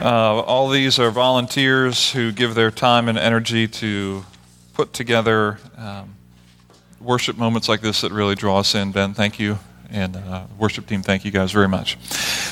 [0.00, 4.24] Uh, all these are volunteers who give their time and energy to
[4.72, 6.14] put together um,
[7.00, 8.92] worship moments like this that really draw us in.
[8.92, 9.58] Ben, thank you.
[9.90, 11.98] And uh, worship team, thank you guys very much.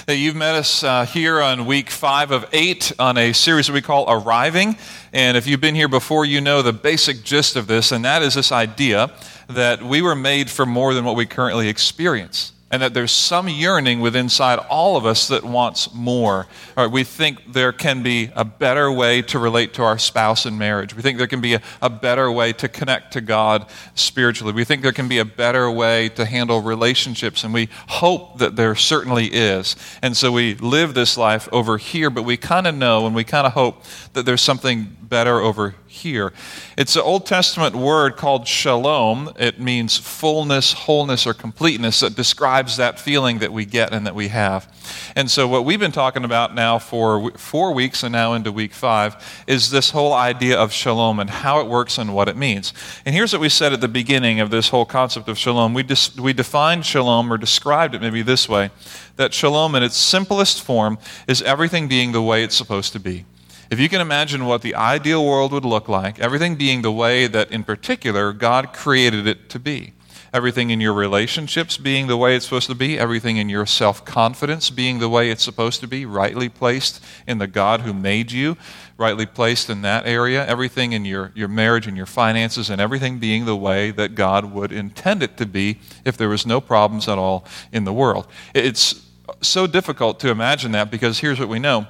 [0.09, 3.75] Hey, you've met us uh, here on week five of eight on a series that
[3.75, 4.77] we call Arriving.
[5.13, 8.23] And if you've been here before, you know the basic gist of this, and that
[8.23, 9.13] is this idea
[9.49, 13.49] that we were made for more than what we currently experience and that there's some
[13.49, 16.49] yearning within inside all of us that wants more.
[16.77, 20.59] Right, we think there can be a better way to relate to our spouse in
[20.59, 20.97] marriage.
[20.97, 24.53] We think there can be a, a, better way to connect to God spiritually.
[24.53, 28.57] We think there can be a better way to handle relationships, and we hope that
[28.57, 29.77] there certainly is.
[30.03, 33.23] And so we live this life over here, but we kind of know and we
[33.23, 36.33] kind of hope that there's something better over here.
[36.77, 39.33] It's an Old Testament word called shalom.
[39.39, 44.15] It means fullness, wholeness, or completeness that describes that feeling that we get and that
[44.15, 44.73] we have.
[45.17, 48.73] And so, what we've been talking about now for four weeks and now into week
[48.73, 52.73] five is this whole idea of shalom and how it works and what it means.
[53.05, 55.75] And here's what we said at the beginning of this whole concept of shalom.
[55.75, 58.71] We, dis- we defined shalom or described it maybe this way
[59.17, 63.25] that shalom, in its simplest form, is everything being the way it's supposed to be.
[63.71, 67.27] If you can imagine what the ideal world would look like, everything being the way
[67.27, 69.93] that, in particular, God created it to be.
[70.33, 74.05] Everything in your relationships being the way it's supposed to be, everything in your self
[74.05, 78.33] confidence being the way it's supposed to be, rightly placed in the God who made
[78.33, 78.57] you,
[78.99, 83.19] rightly placed in that area, everything in your, your marriage and your finances, and everything
[83.19, 87.09] being the way that God would intend it to be if there was no problems
[87.09, 88.27] at all in the world.
[88.55, 89.07] It's
[89.41, 91.87] so difficult to imagine that because here's what we know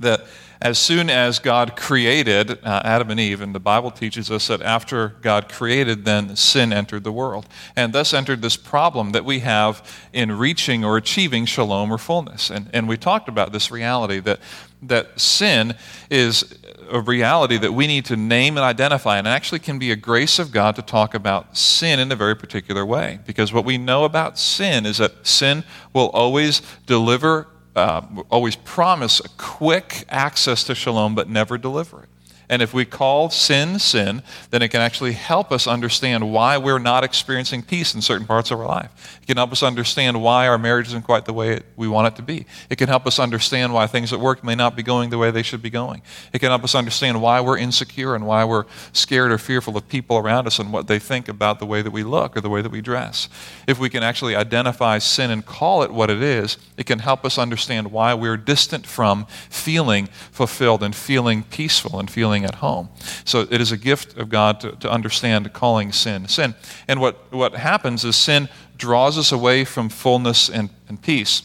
[0.00, 0.26] that
[0.60, 4.62] as soon as God created uh, Adam and Eve, and the Bible teaches us that
[4.62, 7.46] after God created, then sin entered the world.
[7.76, 12.50] And thus entered this problem that we have in reaching or achieving shalom or fullness.
[12.50, 14.40] And, and we talked about this reality that,
[14.82, 15.74] that sin
[16.10, 16.58] is
[16.90, 20.38] a reality that we need to name and identify, and actually can be a grace
[20.38, 23.20] of God to talk about sin in a very particular way.
[23.26, 29.20] Because what we know about sin is that sin will always deliver uh, always promise
[29.20, 32.08] a quick access to shalom, but never deliver it.
[32.54, 36.78] And if we call sin sin, then it can actually help us understand why we're
[36.78, 39.18] not experiencing peace in certain parts of our life.
[39.20, 42.06] It can help us understand why our marriage isn't quite the way it, we want
[42.06, 42.46] it to be.
[42.70, 45.32] It can help us understand why things at work may not be going the way
[45.32, 46.02] they should be going.
[46.32, 49.88] It can help us understand why we're insecure and why we're scared or fearful of
[49.88, 52.48] people around us and what they think about the way that we look or the
[52.48, 53.28] way that we dress.
[53.66, 57.24] If we can actually identify sin and call it what it is, it can help
[57.24, 62.88] us understand why we're distant from feeling fulfilled and feeling peaceful and feeling at home.
[63.24, 66.54] So it is a gift of God to, to understand calling sin sin.
[66.88, 71.42] And what, what happens is sin draws us away from fullness and, and peace.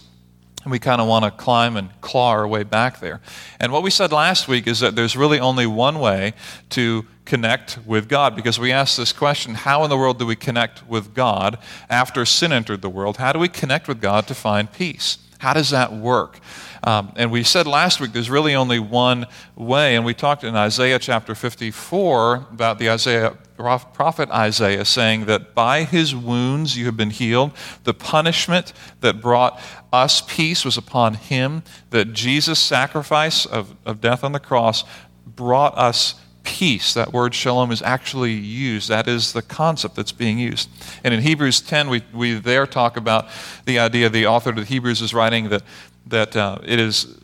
[0.63, 3.21] And we kind of want to climb and claw our way back there.
[3.59, 6.33] And what we said last week is that there's really only one way
[6.71, 10.35] to connect with God because we asked this question how in the world do we
[10.35, 13.17] connect with God after sin entered the world?
[13.17, 15.19] How do we connect with God to find peace?
[15.37, 16.39] How does that work?
[16.83, 19.25] Um, and we said last week there's really only one
[19.55, 25.53] way, and we talked in Isaiah chapter 54 about the Isaiah prophet Isaiah saying that
[25.53, 27.51] by his wounds you have been healed.
[27.83, 29.59] The punishment that brought
[29.91, 34.85] us peace was upon him, that Jesus' sacrifice of, of death on the cross
[35.25, 36.93] brought us peace.
[36.93, 38.89] That word shalom is actually used.
[38.89, 40.69] That is the concept that's being used.
[41.03, 43.27] And in Hebrews 10, we, we there talk about
[43.65, 45.63] the idea the author of the Hebrews is writing that
[46.09, 47.15] that uh, it is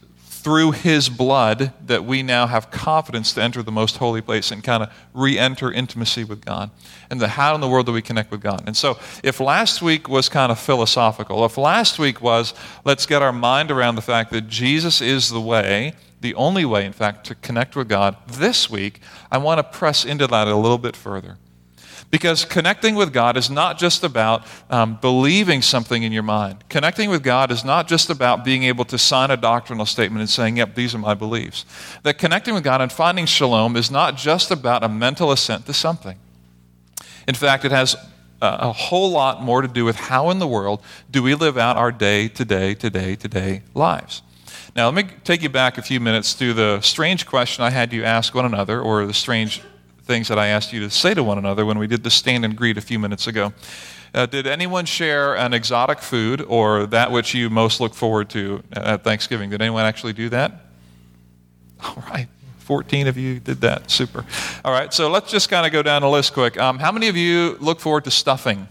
[0.45, 4.63] through his blood that we now have confidence to enter the most holy place and
[4.63, 6.69] kind of re enter intimacy with God.
[7.09, 8.63] And the how in the world do we connect with God?
[8.67, 12.53] And so, if last week was kind of philosophical, if last week was
[12.83, 16.85] let's get our mind around the fact that Jesus is the way, the only way,
[16.85, 19.01] in fact, to connect with God, this week,
[19.31, 21.37] I want to press into that a little bit further.
[22.11, 26.63] Because connecting with God is not just about um, believing something in your mind.
[26.69, 30.29] Connecting with God is not just about being able to sign a doctrinal statement and
[30.29, 31.65] saying, yep, these are my beliefs.
[32.03, 35.73] That connecting with God and finding shalom is not just about a mental assent to
[35.73, 36.17] something.
[37.27, 37.95] In fact, it has
[38.41, 41.77] a whole lot more to do with how in the world do we live out
[41.77, 44.21] our day to day, today, today lives.
[44.75, 47.93] Now, let me take you back a few minutes to the strange question I had
[47.93, 49.61] you ask one another, or the strange
[50.05, 52.45] things that I asked you to say to one another when we did the stand
[52.45, 53.53] and greet a few minutes ago.
[54.13, 58.63] Uh, did anyone share an exotic food or that which you most look forward to
[58.71, 59.49] at Thanksgiving?
[59.49, 60.67] Did anyone actually do that?
[61.83, 62.27] All right.
[62.59, 63.91] 14 of you did that.
[63.91, 64.25] Super.
[64.63, 66.59] All right, so let's just kind of go down the list quick.
[66.59, 68.67] Um, how many of you look forward to stuffing?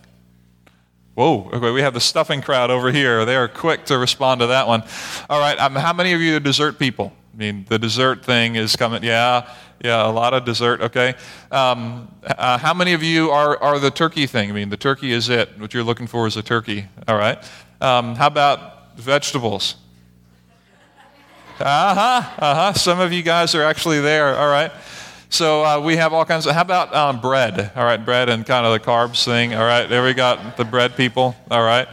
[1.15, 3.25] Whoa, okay, we have the stuffing crowd over here.
[3.25, 4.83] They are quick to respond to that one.
[5.31, 7.13] All right, um, how many of you are dessert people?
[7.35, 9.03] I mean, the dessert thing is coming.
[9.03, 9.53] Yeah,
[9.83, 10.81] yeah, a lot of dessert.
[10.81, 11.15] Okay.
[11.51, 14.51] Um, uh, how many of you are, are the turkey thing?
[14.51, 15.59] I mean, the turkey is it.
[15.59, 16.87] What you're looking for is a turkey.
[17.09, 17.39] All right.
[17.81, 19.75] Um, how about vegetables?
[21.59, 22.31] Uh huh.
[22.39, 22.73] Uh huh.
[22.75, 24.37] Some of you guys are actually there.
[24.37, 24.71] All right.
[25.29, 26.55] So uh, we have all kinds of.
[26.55, 27.73] How about um, bread?
[27.75, 29.55] All right, bread and kind of the carbs thing.
[29.55, 31.35] All right, there we got the bread people.
[31.51, 31.89] All right,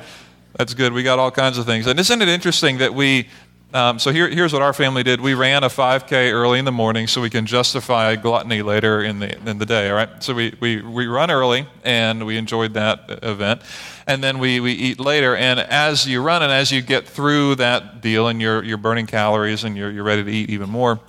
[0.56, 0.94] that's good.
[0.94, 1.88] We got all kinds of things.
[1.88, 3.28] And isn't it interesting that we
[3.74, 5.22] um, so here, here's what our family did.
[5.22, 9.20] We ran a 5K early in the morning so we can justify gluttony later in
[9.20, 10.10] the, in the day, all right?
[10.22, 13.62] So we, we, we run early and we enjoyed that event.
[14.08, 15.38] And then we, we eat later.
[15.38, 19.08] And as you run and as you get through that deal and you're, you're burning
[19.08, 21.00] calories and you're, you're ready to eat even more,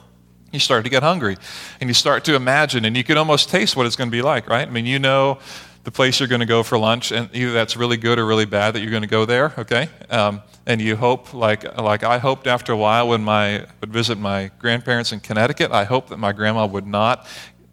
[0.53, 1.37] you start to get hungry.
[1.81, 4.23] And you start to imagine and you can almost taste what it's going to be
[4.23, 4.69] like, right?
[4.69, 5.41] I mean, you know
[5.85, 8.45] the place you're going to go for lunch, and either that's really good or really
[8.45, 9.89] bad that you're going to go there, okay?
[10.11, 14.17] Um, and you hope, like, like I hoped after a while when I would visit
[14.17, 17.27] my grandparents in Connecticut, I hoped that my grandma would not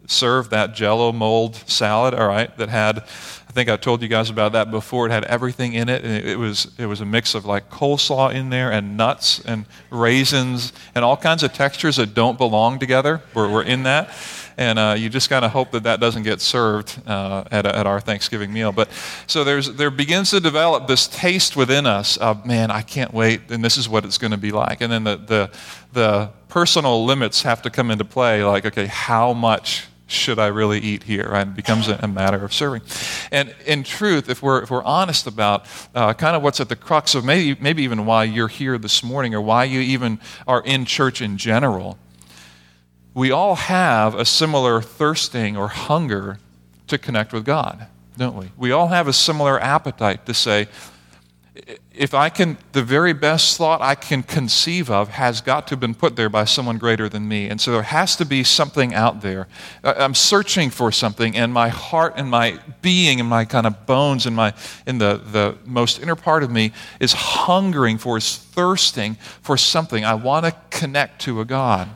[0.08, 4.28] serve that jello mold salad, all right, that had, I think I told you guys
[4.28, 6.04] about that before, it had everything in it.
[6.04, 9.66] And it, was, it was a mix of like coleslaw in there and nuts and
[9.90, 14.12] raisins and all kinds of textures that don't belong together were, were in that
[14.56, 17.86] and uh, you just kind of hope that that doesn't get served uh, at, at
[17.86, 18.72] our Thanksgiving meal.
[18.72, 18.88] But
[19.26, 23.50] so there's there begins to develop this taste within us of man, I can't wait,
[23.50, 24.80] and this is what it's going to be like.
[24.80, 25.50] And then the the
[25.92, 28.44] the personal limits have to come into play.
[28.44, 31.28] Like, okay, how much should I really eat here?
[31.28, 31.46] Right?
[31.46, 32.82] It becomes a, a, matter of serving.
[33.30, 36.76] And in truth, if we're, if we're honest about uh, kind of what's at the
[36.76, 40.62] crux of maybe, maybe even why you're here this morning or why you even are
[40.62, 41.98] in church in general,
[43.20, 46.38] we all have a similar thirsting or hunger
[46.86, 47.86] to connect with God,
[48.16, 48.50] don't we?
[48.56, 50.68] We all have a similar appetite to say,
[51.92, 55.80] if I can, the very best thought I can conceive of has got to have
[55.80, 57.50] been put there by someone greater than me.
[57.50, 59.48] And so there has to be something out there.
[59.84, 64.24] I'm searching for something, and my heart and my being and my kind of bones
[64.24, 64.54] and my,
[64.86, 70.06] in the, the most inner part of me is hungering for, is thirsting for something.
[70.06, 71.90] I want to connect to a God.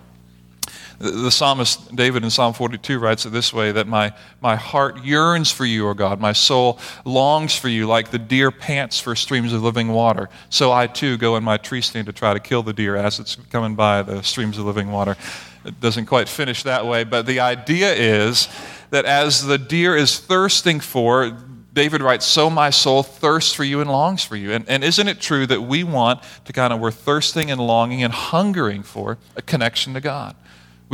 [0.99, 5.51] The psalmist David in Psalm 42 writes it this way that my, my heart yearns
[5.51, 6.21] for you, O God.
[6.21, 10.29] My soul longs for you like the deer pants for streams of living water.
[10.51, 13.19] So I too go in my tree stand to try to kill the deer as
[13.19, 15.17] it's coming by the streams of living water.
[15.65, 18.49] It doesn't quite finish that way, but the idea is
[18.91, 21.37] that as the deer is thirsting for,
[21.73, 24.53] David writes, So my soul thirsts for you and longs for you.
[24.53, 28.03] And, and isn't it true that we want to kind of, we're thirsting and longing
[28.05, 30.37] and hungering for a connection to God?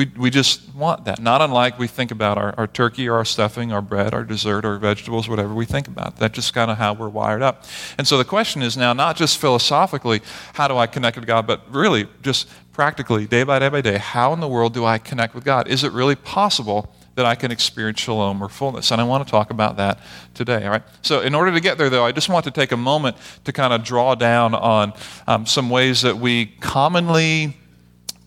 [0.00, 1.20] We, we just want that.
[1.20, 4.64] Not unlike we think about our, our turkey or our stuffing, our bread, our dessert,
[4.64, 6.16] our vegetables, whatever we think about.
[6.16, 7.64] That's just kind of how we're wired up.
[7.98, 10.22] And so the question is now not just philosophically,
[10.54, 13.98] how do I connect with God, but really just practically, day by day by day,
[13.98, 15.68] how in the world do I connect with God?
[15.68, 18.90] Is it really possible that I can experience shalom or fullness?
[18.92, 20.00] And I want to talk about that
[20.32, 20.82] today, all right?
[21.02, 23.52] So, in order to get there, though, I just want to take a moment to
[23.52, 24.94] kind of draw down on
[25.26, 27.58] um, some ways that we commonly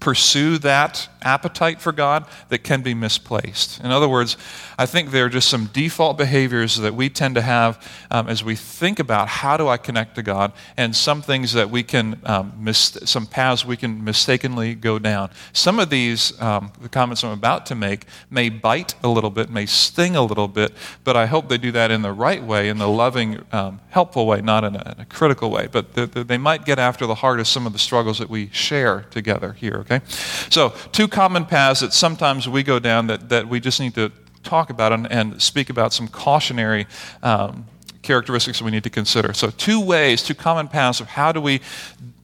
[0.04, 3.80] pursue that appetite for God that can be misplaced.
[3.82, 4.38] In other words,
[4.78, 8.44] I think there are just some default behaviors that we tend to have um, as
[8.44, 12.20] we think about how do I connect to God, and some things that we can,
[12.26, 15.30] um, some paths we can mistakenly go down.
[15.54, 19.50] Some of these, um, the comments I'm about to make, may bite a little bit,
[19.50, 22.70] may sting a little bit, but I hope they do that in the right way,
[22.70, 25.68] in the loving, um, helpful way, not in a, in a critical way.
[25.72, 28.30] But the, the, they might get after the heart of some of the struggles that
[28.30, 30.02] we share together here, okay?
[30.50, 34.12] So, two common paths that sometimes we go down that, that we just need to
[34.42, 36.88] talk about and, and speak about some cautionary
[37.22, 37.66] um,
[38.02, 39.32] characteristics that we need to consider.
[39.34, 41.62] So, two ways, two common paths of how do we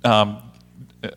[0.03, 0.41] um,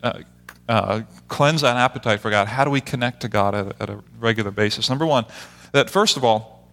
[0.01, 0.21] uh,
[0.69, 2.47] uh, cleanse that appetite for God?
[2.47, 4.87] How do we connect to God at, at a regular basis?
[4.87, 5.25] Number one,
[5.73, 6.69] that first of all,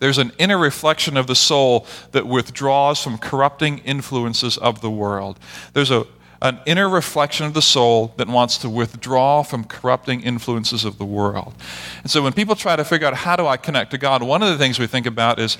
[0.00, 5.38] there's an inner reflection of the soul that withdraws from corrupting influences of the world.
[5.74, 6.06] There's a,
[6.40, 11.04] an inner reflection of the soul that wants to withdraw from corrupting influences of the
[11.04, 11.54] world.
[12.02, 14.42] And so when people try to figure out how do I connect to God, one
[14.42, 15.58] of the things we think about is,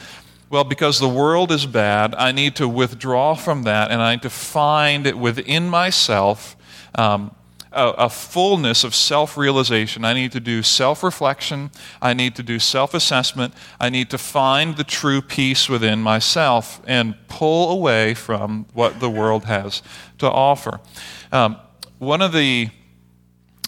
[0.50, 4.22] well, because the world is bad, I need to withdraw from that and I need
[4.22, 6.56] to find it within myself
[6.94, 7.34] um,
[7.72, 10.04] a, a fullness of self realization.
[10.04, 11.70] I need to do self reflection.
[12.00, 13.54] I need to do self assessment.
[13.80, 19.10] I need to find the true peace within myself and pull away from what the
[19.10, 19.82] world has
[20.18, 20.80] to offer.
[21.32, 21.58] Um,
[21.98, 22.70] one of the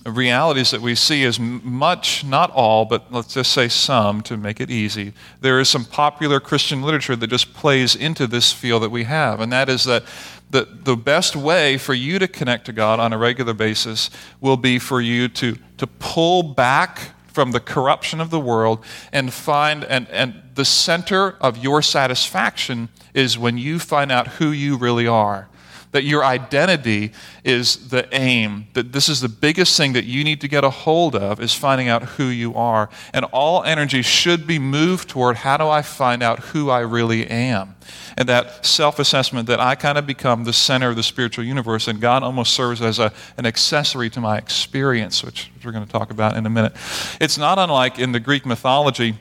[0.06, 4.60] realities that we see is much, not all, but let's just say some to make
[4.60, 5.12] it easy.
[5.40, 9.40] There is some popular Christian literature that just plays into this feel that we have,
[9.40, 10.04] and that is that
[10.50, 14.56] that the best way for you to connect to God on a regular basis will
[14.56, 19.84] be for you to, to pull back from the corruption of the world and find,
[19.84, 25.06] and, and the center of your satisfaction is when you find out who you really
[25.06, 25.48] are
[25.92, 30.40] that your identity is the aim, that this is the biggest thing that you need
[30.40, 32.88] to get a hold of is finding out who you are.
[33.12, 37.26] And all energy should be moved toward how do I find out who I really
[37.26, 37.74] am?
[38.16, 41.88] And that self assessment that I kind of become the center of the spiritual universe,
[41.88, 45.90] and God almost serves as a, an accessory to my experience, which we're going to
[45.90, 46.72] talk about in a minute.
[47.20, 49.18] It's not unlike in the Greek mythology,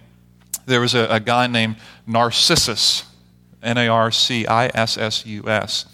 [0.68, 3.06] there was a, a guy named Narcissus,
[3.64, 5.86] N A R C I S S U S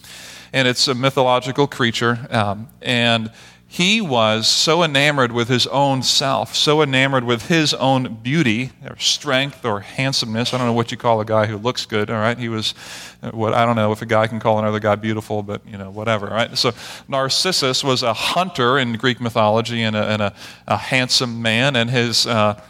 [0.55, 2.17] and it's a mythological creature.
[2.31, 3.29] Um, and
[3.67, 8.97] he was so enamored with his own self, so enamored with his own beauty or
[8.97, 10.53] strength or handsomeness.
[10.53, 12.37] I don't know what you call a guy who looks good, all right?
[12.37, 12.73] He was
[13.21, 15.77] uh, what I don't know if a guy can call another guy beautiful, but you
[15.77, 16.57] know, whatever, right?
[16.57, 16.71] So
[17.09, 20.33] Narcissus was a hunter in Greek mythology and a, and a,
[20.67, 22.25] a handsome man, and his.
[22.25, 22.61] Uh,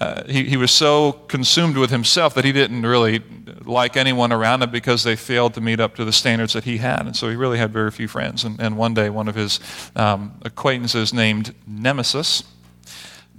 [0.00, 3.22] uh, he, he was so consumed with himself that he didn't really
[3.64, 6.78] like anyone around him because they failed to meet up to the standards that he
[6.78, 7.06] had.
[7.06, 8.44] And so he really had very few friends.
[8.44, 9.60] And, and one day, one of his
[9.96, 12.44] um, acquaintances named Nemesis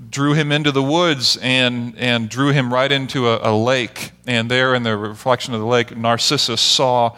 [0.10, 4.12] drew him into the woods and, and drew him right into a, a lake.
[4.26, 7.16] And there, in the reflection of the lake, Narcissus saw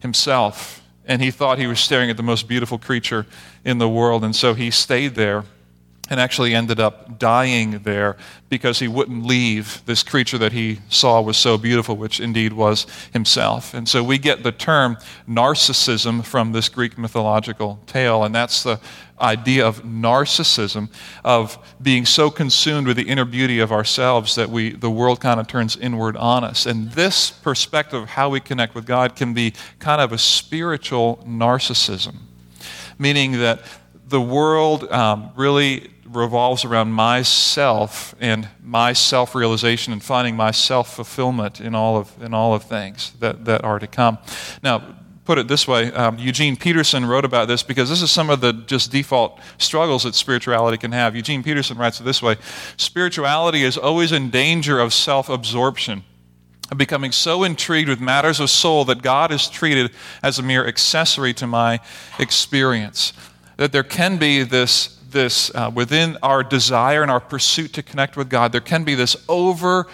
[0.00, 0.82] himself.
[1.06, 3.26] And he thought he was staring at the most beautiful creature
[3.64, 4.24] in the world.
[4.24, 5.44] And so he stayed there
[6.10, 8.16] and actually ended up dying there
[8.48, 12.86] because he wouldn't leave this creature that he saw was so beautiful, which indeed was
[13.12, 13.72] himself.
[13.72, 18.80] And so we get the term narcissism from this Greek mythological tale, and that's the
[19.20, 20.88] idea of narcissism,
[21.24, 25.38] of being so consumed with the inner beauty of ourselves that we, the world kind
[25.38, 26.66] of turns inward on us.
[26.66, 31.24] And this perspective of how we connect with God can be kind of a spiritual
[31.26, 32.16] narcissism,
[32.98, 33.62] meaning that
[34.12, 40.94] the world um, really revolves around myself and my self realization and finding my self
[40.94, 44.18] fulfillment in all of, in all of things that, that are to come.
[44.62, 48.28] Now, put it this way um, Eugene Peterson wrote about this because this is some
[48.28, 51.16] of the just default struggles that spirituality can have.
[51.16, 52.36] Eugene Peterson writes it this way
[52.76, 56.04] Spirituality is always in danger of self absorption
[56.70, 59.90] of becoming so intrigued with matters of soul that God is treated
[60.22, 61.80] as a mere accessory to my
[62.18, 63.14] experience
[63.56, 68.16] that there can be this, this uh, within our desire and our pursuit to connect
[68.16, 69.86] with God, there can be this over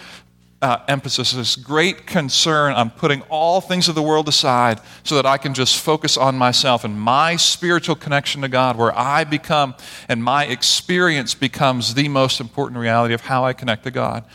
[0.61, 5.25] uh, emphasis, this great concern on putting all things of the world aside so that
[5.25, 9.75] I can just focus on myself and my spiritual connection to God, where I become
[10.09, 14.25] and my experience becomes the most important reality of how I connect to God.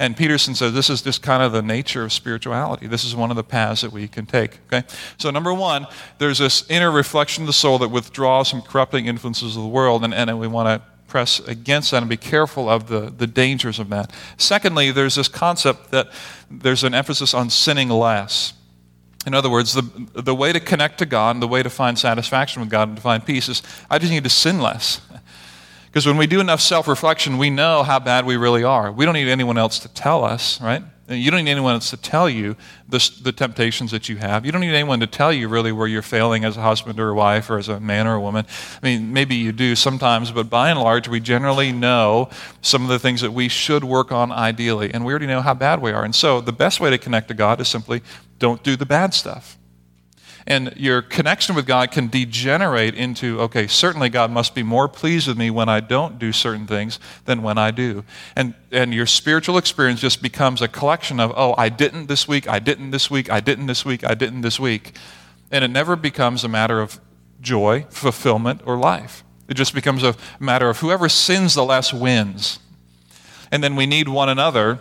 [0.00, 2.86] And Peterson says this is just kind of the nature of spirituality.
[2.86, 4.58] This is one of the paths that we can take.
[4.66, 4.86] Okay?
[5.16, 5.86] So, number one,
[6.18, 10.04] there's this inner reflection of the soul that withdraws from corrupting influences of the world,
[10.04, 13.78] and, and we want to press against that and be careful of the, the dangers
[13.78, 14.12] of that.
[14.36, 16.08] Secondly, there's this concept that
[16.50, 18.52] there's an emphasis on sinning less.
[19.26, 19.82] In other words, the,
[20.14, 22.96] the way to connect to God and the way to find satisfaction with God and
[22.96, 25.00] to find peace is I just need to sin less.
[25.98, 28.92] Because when we do enough self reflection, we know how bad we really are.
[28.92, 30.80] We don't need anyone else to tell us, right?
[31.08, 32.54] You don't need anyone else to tell you
[32.88, 34.46] the, the, temptations that you have.
[34.46, 37.08] You don't need anyone to tell you really where you're failing as a husband or
[37.08, 38.46] a wife or as a man or a woman.
[38.80, 42.28] I mean, maybe you do sometimes, but by and large, we generally know
[42.62, 45.54] some of the things that we should work on ideally, and we already know how
[45.54, 46.04] bad we are.
[46.04, 48.02] And so the best way to connect to God is simply
[48.38, 49.57] don't do the bad stuff.
[50.48, 55.28] And your connection with God can degenerate into, okay, certainly God must be more pleased
[55.28, 58.02] with me when I don't do certain things than when I do.
[58.34, 62.48] And, and your spiritual experience just becomes a collection of, oh, I didn't this week,
[62.48, 64.96] I didn't this week, I didn't this week, I didn't this week.
[65.50, 66.98] And it never becomes a matter of
[67.42, 69.24] joy, fulfillment, or life.
[69.48, 72.58] It just becomes a matter of whoever sins the less wins.
[73.52, 74.80] And then we need one another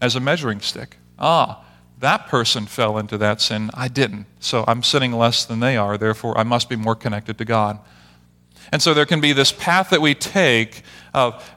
[0.00, 0.96] as a measuring stick.
[1.16, 1.63] Ah,
[2.04, 3.70] that person fell into that sin.
[3.74, 4.26] I didn't.
[4.38, 5.96] So I'm sinning less than they are.
[5.96, 7.78] Therefore, I must be more connected to God.
[8.70, 10.82] And so there can be this path that we take
[11.12, 11.50] of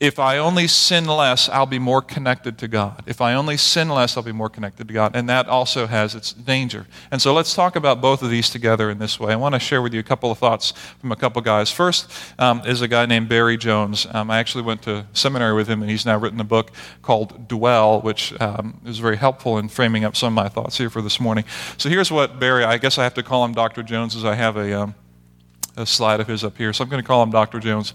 [0.00, 3.02] if I only sin less, I'll be more connected to God.
[3.06, 5.14] If I only sin less, I'll be more connected to God.
[5.14, 6.86] And that also has its danger.
[7.10, 9.30] And so let's talk about both of these together in this way.
[9.30, 11.70] I want to share with you a couple of thoughts from a couple guys.
[11.70, 14.06] First um, is a guy named Barry Jones.
[14.10, 17.46] Um, I actually went to seminary with him, and he's now written a book called
[17.46, 21.02] Dwell, which um, is very helpful in framing up some of my thoughts here for
[21.02, 21.44] this morning.
[21.76, 23.82] So here's what Barry, I guess I have to call him Dr.
[23.82, 24.94] Jones as I have a, um,
[25.76, 26.72] a slide of his up here.
[26.72, 27.60] So I'm going to call him Dr.
[27.60, 27.92] Jones.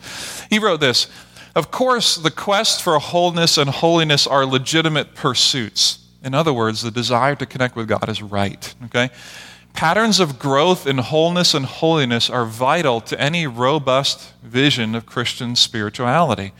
[0.51, 1.07] He wrote this.
[1.55, 5.99] Of course, the quest for wholeness and holiness are legitimate pursuits.
[6.21, 8.75] In other words, the desire to connect with God is right.
[8.85, 9.09] Okay?
[9.73, 15.55] Patterns of growth in wholeness and holiness are vital to any robust vision of Christian
[15.55, 16.53] spirituality,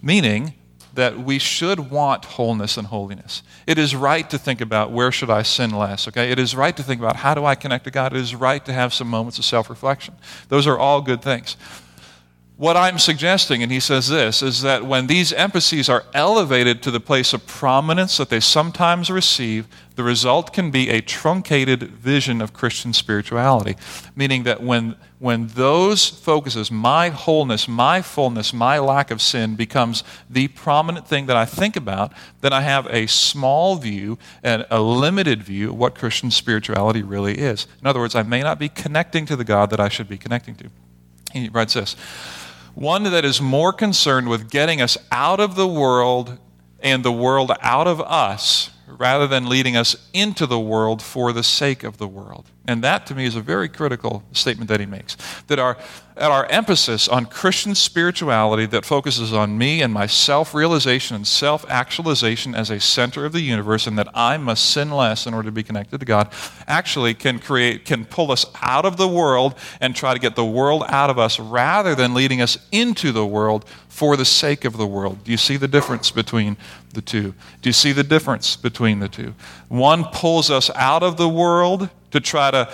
[0.00, 0.54] meaning
[0.94, 3.42] that we should want wholeness and holiness.
[3.66, 6.30] It is right to think about where should I sin less, okay?
[6.30, 8.12] It is right to think about how do I connect to God.
[8.12, 10.14] It is right to have some moments of self-reflection.
[10.48, 11.56] Those are all good things.
[12.58, 16.90] What I'm suggesting, and he says this, is that when these emphases are elevated to
[16.90, 19.66] the place of prominence that they sometimes receive,
[19.96, 23.74] the result can be a truncated vision of Christian spirituality.
[24.14, 30.04] Meaning that when, when those focuses, my wholeness, my fullness, my lack of sin, becomes
[30.28, 34.80] the prominent thing that I think about, then I have a small view and a
[34.80, 37.66] limited view of what Christian spirituality really is.
[37.80, 40.18] In other words, I may not be connecting to the God that I should be
[40.18, 40.68] connecting to.
[41.32, 41.96] He writes this
[42.74, 46.38] one that is more concerned with getting us out of the world
[46.80, 51.42] and the world out of us rather than leading us into the world for the
[51.42, 52.46] sake of the world.
[52.66, 55.16] And that to me is a very critical statement that he makes.
[55.48, 55.76] That our,
[56.16, 61.68] our emphasis on Christian spirituality that focuses on me and my self realization and self
[61.68, 65.48] actualization as a center of the universe and that I must sin less in order
[65.48, 66.32] to be connected to God
[66.68, 70.44] actually can create, can pull us out of the world and try to get the
[70.44, 74.76] world out of us rather than leading us into the world for the sake of
[74.76, 75.24] the world.
[75.24, 76.56] Do you see the difference between
[76.94, 77.34] the two?
[77.60, 79.34] Do you see the difference between the two?
[79.72, 82.70] One pulls us out of the world to try to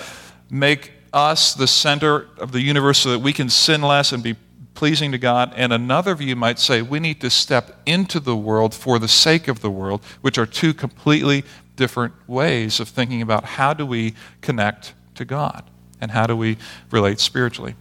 [0.50, 4.34] make us the center of the universe so that we can sin less and be
[4.74, 5.52] pleasing to God.
[5.54, 9.46] And another view might say we need to step into the world for the sake
[9.46, 11.44] of the world, which are two completely
[11.76, 15.62] different ways of thinking about how do we connect to God
[16.00, 16.58] and how do we
[16.90, 17.76] relate spiritually.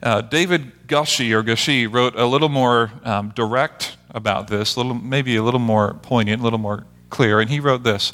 [0.00, 5.34] Uh, David Gushee or Gushee wrote a little more um, direct about this, little, maybe
[5.34, 8.12] a little more poignant, a little more clear, and he wrote this.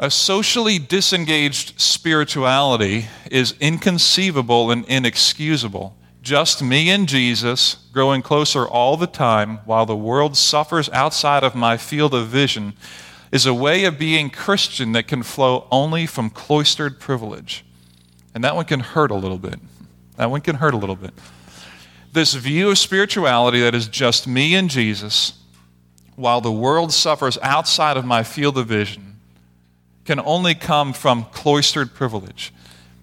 [0.00, 5.96] A socially disengaged spirituality is inconceivable and inexcusable.
[6.20, 11.54] Just me and Jesus growing closer all the time while the world suffers outside of
[11.54, 12.72] my field of vision
[13.30, 17.64] is a way of being Christian that can flow only from cloistered privilege.
[18.34, 19.60] And that one can hurt a little bit.
[20.16, 21.14] That one can hurt a little bit.
[22.12, 25.34] This view of spirituality that is just me and Jesus
[26.16, 29.16] while the world suffers outside of my field of vision
[30.04, 32.52] can only come from cloistered privilege,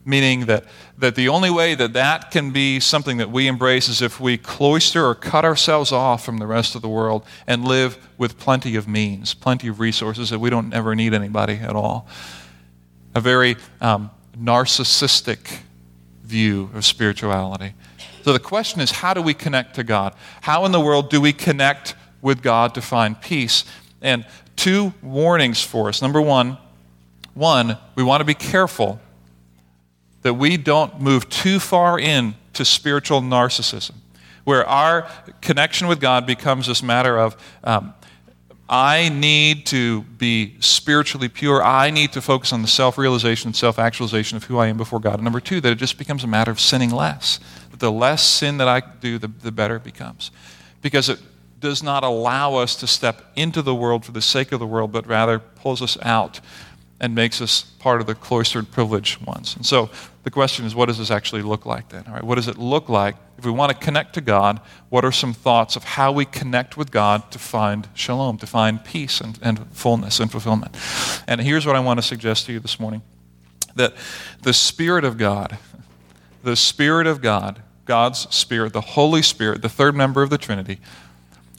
[0.06, 0.65] meaning that,
[0.97, 4.38] that the only way that that can be something that we embrace is if we
[4.38, 8.76] cloister or cut ourselves off from the rest of the world and live with plenty
[8.76, 12.08] of means, plenty of resources that we don't ever need anybody at all.
[13.15, 15.60] A very um, narcissistic
[16.24, 17.74] view of spirituality.
[18.24, 20.13] So the question is how do we connect to God?
[20.41, 23.65] How in the world do we connect with God to find peace?
[24.01, 26.01] And two warnings for us.
[26.01, 26.57] Number one,
[27.34, 28.99] one, we want to be careful
[30.21, 33.93] that we don't move too far in to spiritual narcissism,
[34.43, 35.10] where our
[35.41, 37.93] connection with God becomes this matter of, um,
[38.69, 41.62] I need to be spiritually pure.
[41.62, 44.77] I need to focus on the self realization and self actualization of who I am
[44.77, 45.15] before God.
[45.15, 47.39] And number two, that it just becomes a matter of sinning less.
[47.71, 50.31] That the less sin that I do, the, the better it becomes.
[50.81, 51.19] Because it
[51.62, 54.91] does not allow us to step into the world for the sake of the world,
[54.91, 56.41] but rather pulls us out
[57.00, 59.56] and makes us part of the cloistered privileged ones.
[59.56, 59.89] And so
[60.24, 62.04] the question is, what does this actually look like then?
[62.08, 64.62] All right, what does it look like if we want to connect to God?
[64.89, 68.84] What are some thoughts of how we connect with God to find shalom, to find
[68.84, 70.78] peace and, and fullness and fulfillment?
[71.28, 73.02] And here's what I want to suggest to you this morning
[73.76, 73.95] that
[74.43, 75.58] the Spirit of God,
[76.43, 80.80] the Spirit of God, God's Spirit, the Holy Spirit, the third member of the Trinity,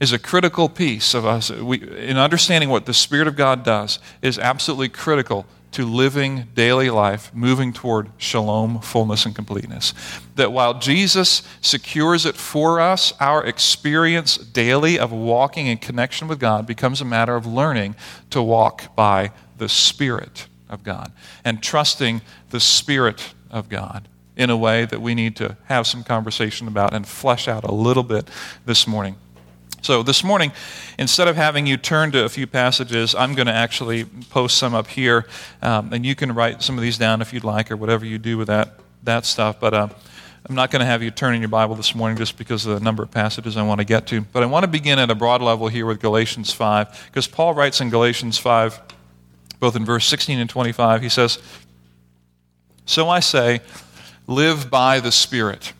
[0.03, 1.49] is a critical piece of us.
[1.49, 6.91] We, in understanding what the Spirit of God does, is absolutely critical to living daily
[6.91, 9.95] life, moving toward shalom, fullness, and completeness.
[10.35, 16.41] That while Jesus secures it for us, our experience daily of walking in connection with
[16.41, 17.95] God becomes a matter of learning
[18.31, 21.12] to walk by the Spirit of God
[21.45, 26.03] and trusting the Spirit of God in a way that we need to have some
[26.03, 28.29] conversation about and flesh out a little bit
[28.67, 29.15] this morning.
[29.83, 30.53] So this morning,
[30.97, 34.77] instead of having you turn to a few passages, I'm going to actually post some
[34.77, 35.27] up here,
[35.61, 38.16] um, and you can write some of these down if you'd like, or whatever you
[38.18, 39.59] do with that that stuff.
[39.59, 39.88] But uh,
[40.49, 42.79] I'm not going to have you turn in your Bible this morning just because of
[42.79, 44.21] the number of passages I want to get to.
[44.21, 47.53] But I want to begin at a broad level here with Galatians 5, because Paul
[47.53, 48.81] writes in Galatians 5,
[49.59, 51.40] both in verse 16 and 25, he says,
[52.87, 53.62] "So I say,
[54.29, 55.73] live by the Spirit."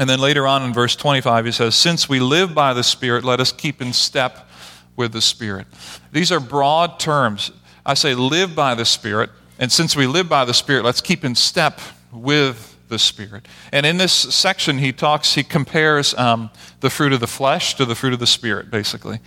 [0.00, 3.22] And then later on in verse 25, he says, Since we live by the Spirit,
[3.22, 4.48] let us keep in step
[4.96, 5.66] with the Spirit.
[6.10, 7.50] These are broad terms.
[7.84, 11.22] I say live by the Spirit, And since we live by the Spirit, let's keep
[11.22, 11.80] in step
[12.12, 13.46] with the Spirit.
[13.72, 16.48] And in this section, he talks, he compares um,
[16.80, 19.20] the fruit of the flesh to the fruit of the Spirit, basically.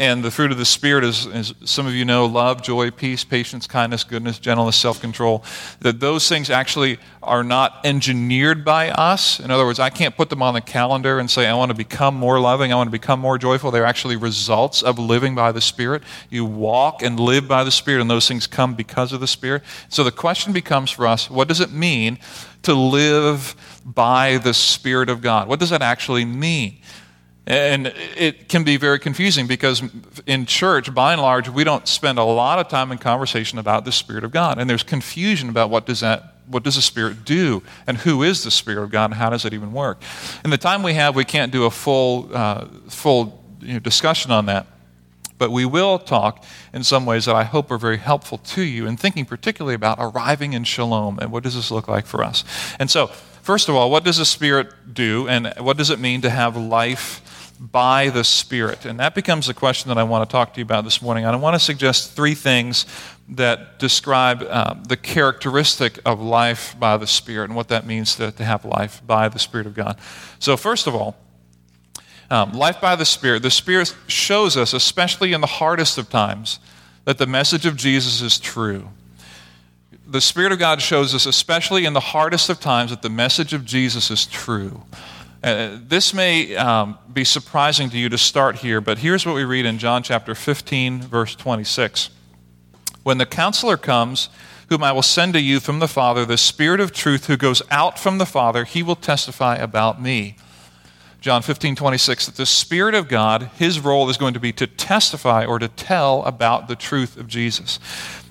[0.00, 3.22] And the fruit of the Spirit is, as some of you know, love, joy, peace,
[3.22, 5.44] patience, kindness, goodness, gentleness, self control.
[5.80, 9.40] That those things actually are not engineered by us.
[9.40, 11.76] In other words, I can't put them on the calendar and say, I want to
[11.76, 13.70] become more loving, I want to become more joyful.
[13.70, 16.02] They're actually results of living by the Spirit.
[16.30, 19.64] You walk and live by the Spirit, and those things come because of the Spirit.
[19.90, 22.18] So the question becomes for us what does it mean
[22.62, 25.46] to live by the Spirit of God?
[25.46, 26.78] What does that actually mean?
[27.46, 29.82] And it can be very confusing because
[30.26, 33.84] in church, by and large, we don't spend a lot of time in conversation about
[33.84, 34.58] the Spirit of God.
[34.58, 38.42] And there's confusion about what does that what does the Spirit do and who is
[38.42, 40.02] the Spirit of God and how does it even work.
[40.44, 44.32] In the time we have, we can't do a full, uh, full you know, discussion
[44.32, 44.66] on that.
[45.38, 48.86] But we will talk in some ways that I hope are very helpful to you
[48.86, 52.44] in thinking particularly about arriving in shalom and what does this look like for us.
[52.78, 56.20] And so, first of all, what does the Spirit do and what does it mean
[56.22, 57.22] to have life
[57.60, 58.86] by the Spirit?
[58.86, 61.24] And that becomes the question that I want to talk to you about this morning.
[61.26, 62.86] And I want to suggest three things
[63.28, 68.32] that describe uh, the characteristic of life by the Spirit and what that means to,
[68.32, 69.98] to have life by the Spirit of God.
[70.38, 71.16] So, first of all,
[72.30, 73.42] um, life by the Spirit.
[73.42, 76.60] The Spirit shows us, especially in the hardest of times,
[77.04, 78.88] that the message of Jesus is true.
[80.06, 83.52] The Spirit of God shows us, especially in the hardest of times, that the message
[83.52, 84.82] of Jesus is true.
[85.42, 89.44] Uh, this may um, be surprising to you to start here, but here's what we
[89.44, 92.10] read in John chapter 15, verse 26.
[93.04, 94.28] When the counselor comes,
[94.68, 97.62] whom I will send to you from the Father, the Spirit of truth who goes
[97.70, 100.36] out from the Father, he will testify about me.
[101.22, 104.66] John 15, 26, that the Spirit of God, his role is going to be to
[104.66, 107.78] testify or to tell about the truth of Jesus.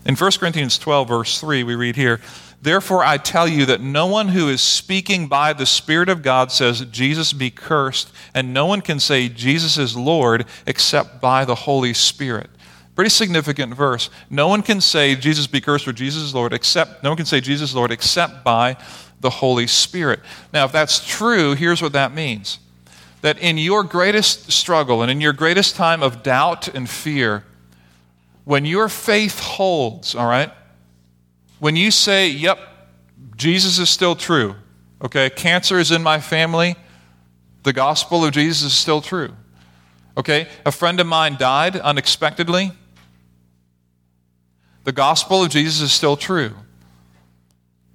[0.05, 2.21] In 1 Corinthians 12, verse 3, we read here,
[2.61, 6.51] Therefore, I tell you that no one who is speaking by the Spirit of God
[6.51, 11.55] says, Jesus be cursed, and no one can say, Jesus is Lord, except by the
[11.55, 12.49] Holy Spirit.
[12.95, 14.09] Pretty significant verse.
[14.29, 17.25] No one can say, Jesus be cursed, or Jesus is Lord, except, no one can
[17.25, 18.75] say, Jesus is Lord, except by
[19.21, 20.19] the Holy Spirit.
[20.51, 22.59] Now, if that's true, here's what that means
[23.21, 27.43] that in your greatest struggle and in your greatest time of doubt and fear,
[28.45, 30.51] when your faith holds, all right,
[31.59, 32.59] when you say, yep,
[33.35, 34.55] Jesus is still true,
[35.01, 36.75] okay, cancer is in my family,
[37.63, 39.33] the gospel of Jesus is still true.
[40.17, 42.71] Okay, a friend of mine died unexpectedly.
[44.83, 46.51] The gospel of Jesus is still true.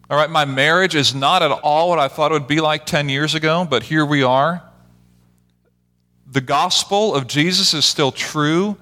[0.08, 2.86] All right, my marriage is not at all what I thought it would be like
[2.86, 4.62] 10 years ago, but here we are.
[6.30, 8.76] The gospel of Jesus is still true,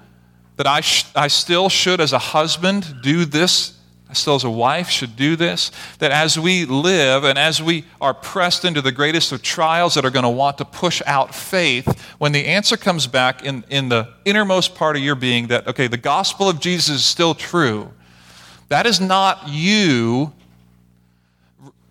[0.57, 3.77] that I, sh- I still should, as a husband, do this
[4.15, 5.71] still as a wife should do this.
[5.99, 10.05] That as we live and as we are pressed into the greatest of trials that
[10.05, 13.89] are going to want to push out faith, when the answer comes back in, in
[13.89, 17.91] the innermost part of your being that, okay, the gospel of Jesus is still true,
[18.69, 20.33] that is not you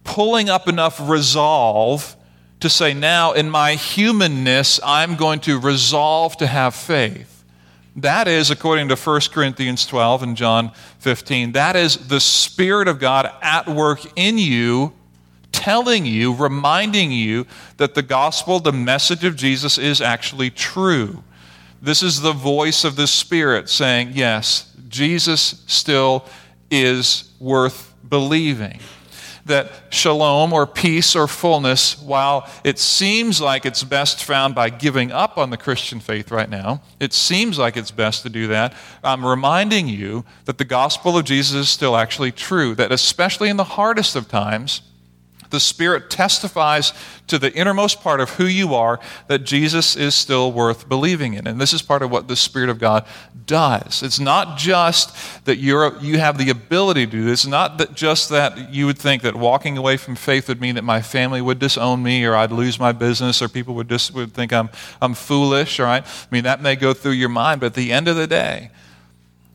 [0.05, 2.17] pulling up enough resolve
[2.61, 7.42] to say, now in my humanness, I'm going to resolve to have faith.
[7.97, 12.99] That is, according to 1 Corinthians 12 and John 15, that is the Spirit of
[12.99, 14.95] God at work in you,
[15.53, 21.23] telling you, reminding you that the gospel, the message of Jesus, is actually true.
[21.83, 26.25] This is the voice of the Spirit saying, yes, Jesus still
[26.71, 28.81] is worth believing
[29.47, 35.11] that shalom or peace or fullness, while it seems like it's best found by giving
[35.11, 38.75] up on the Christian faith right now, it seems like it's best to do that.
[39.03, 43.57] I'm reminding you that the gospel of Jesus is still actually true, that especially in
[43.57, 44.83] the hardest of times,
[45.53, 46.93] the Spirit testifies
[47.29, 51.47] to the innermost part of who you are that Jesus is still worth believing in.
[51.47, 53.07] And this is part of what the Spirit of God
[53.47, 54.03] does.
[54.03, 57.95] It's not just that you're, you have the ability to do this, it's not that
[57.95, 61.41] just that you would think that walking away from faith would mean that my family
[61.41, 65.15] would disown me or I'd lose my business or people would, would think I'm, I'm
[65.15, 66.05] foolish, all right?
[66.05, 68.71] I mean, that may go through your mind, but at the end of the day,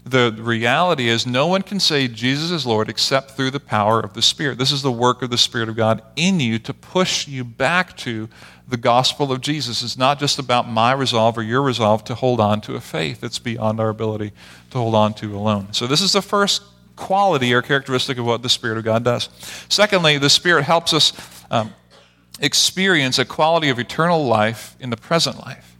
[0.09, 4.13] the reality is no one can say Jesus is Lord except through the power of
[4.13, 4.57] the Spirit.
[4.57, 7.95] This is the work of the Spirit of God in you to push you back
[7.97, 8.29] to
[8.67, 9.83] the gospel of Jesus.
[9.83, 13.21] It's not just about my resolve or your resolve to hold on to a faith
[13.21, 14.33] that's beyond our ability
[14.71, 15.73] to hold on to alone.
[15.73, 16.63] So, this is the first
[16.95, 19.29] quality or characteristic of what the Spirit of God does.
[19.69, 21.13] Secondly, the Spirit helps us
[21.51, 21.73] um,
[22.39, 25.76] experience a quality of eternal life in the present life.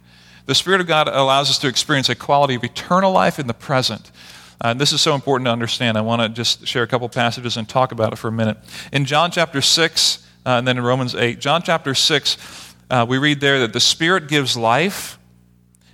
[0.48, 3.52] The Spirit of God allows us to experience a quality of eternal life in the
[3.52, 4.10] present.
[4.58, 5.98] Uh, this is so important to understand.
[5.98, 8.56] I want to just share a couple passages and talk about it for a minute.
[8.90, 13.18] In John chapter 6, uh, and then in Romans 8, John chapter 6, uh, we
[13.18, 15.18] read there that the Spirit gives life,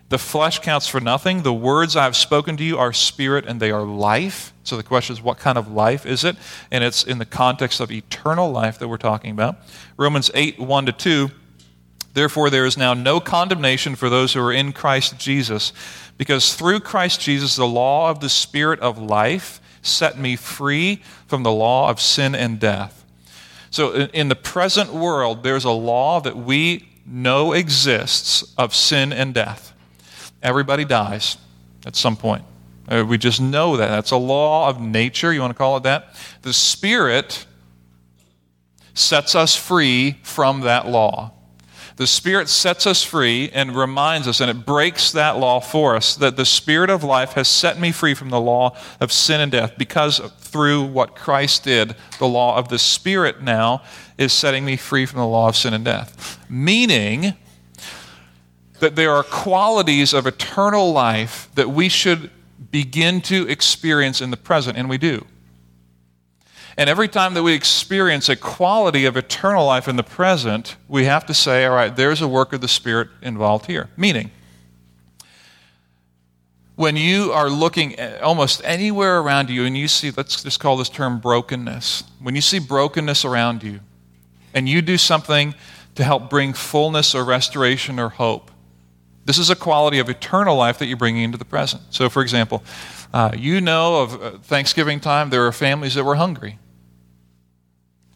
[0.08, 1.42] the flesh counts for nothing.
[1.42, 4.52] The words I have spoken to you are spirit and they are life.
[4.62, 6.36] So the question is, what kind of life is it?
[6.70, 9.56] And it's in the context of eternal life that we're talking about.
[9.96, 11.30] Romans 8, 1 to 2.
[12.14, 15.72] Therefore, there is now no condemnation for those who are in Christ Jesus,
[16.16, 21.42] because through Christ Jesus, the law of the Spirit of life set me free from
[21.42, 23.04] the law of sin and death.
[23.70, 29.34] So, in the present world, there's a law that we know exists of sin and
[29.34, 29.72] death.
[30.40, 31.36] Everybody dies
[31.84, 32.44] at some point.
[32.88, 33.88] Uh, we just know that.
[33.88, 36.14] That's a law of nature, you want to call it that.
[36.42, 37.46] The Spirit
[38.94, 41.32] sets us free from that law.
[41.96, 46.16] The Spirit sets us free and reminds us, and it breaks that law for us,
[46.16, 49.52] that the Spirit of life has set me free from the law of sin and
[49.52, 53.82] death because through what Christ did, the law of the Spirit now
[54.18, 56.44] is setting me free from the law of sin and death.
[56.48, 57.34] Meaning
[58.80, 62.28] that there are qualities of eternal life that we should
[62.72, 65.24] begin to experience in the present, and we do.
[66.76, 71.04] And every time that we experience a quality of eternal life in the present, we
[71.04, 73.90] have to say, all right, there's a work of the Spirit involved here.
[73.96, 74.30] Meaning,
[76.76, 80.88] when you are looking almost anywhere around you and you see, let's just call this
[80.88, 83.78] term brokenness, when you see brokenness around you
[84.52, 85.54] and you do something
[85.94, 88.50] to help bring fullness or restoration or hope,
[89.24, 91.82] this is a quality of eternal life that you're bringing into the present.
[91.90, 92.64] So, for example,
[93.12, 96.58] uh, you know of uh, Thanksgiving time, there are families that were hungry.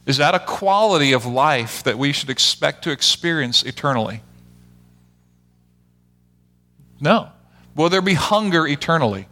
[0.09, 4.23] Is that a quality of life that we should expect to experience eternally?
[6.99, 7.29] No.
[7.77, 9.29] Will there be hunger eternally?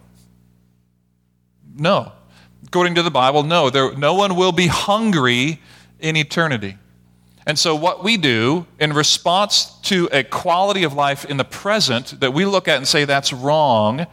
[1.75, 2.13] No.
[2.67, 3.71] According to the Bible, no.
[3.71, 5.63] There, no one will be hungry
[5.99, 6.77] in eternity.
[7.47, 12.21] And so, what we do in response to a quality of life in the present
[12.21, 14.07] that we look at and say that's wrong,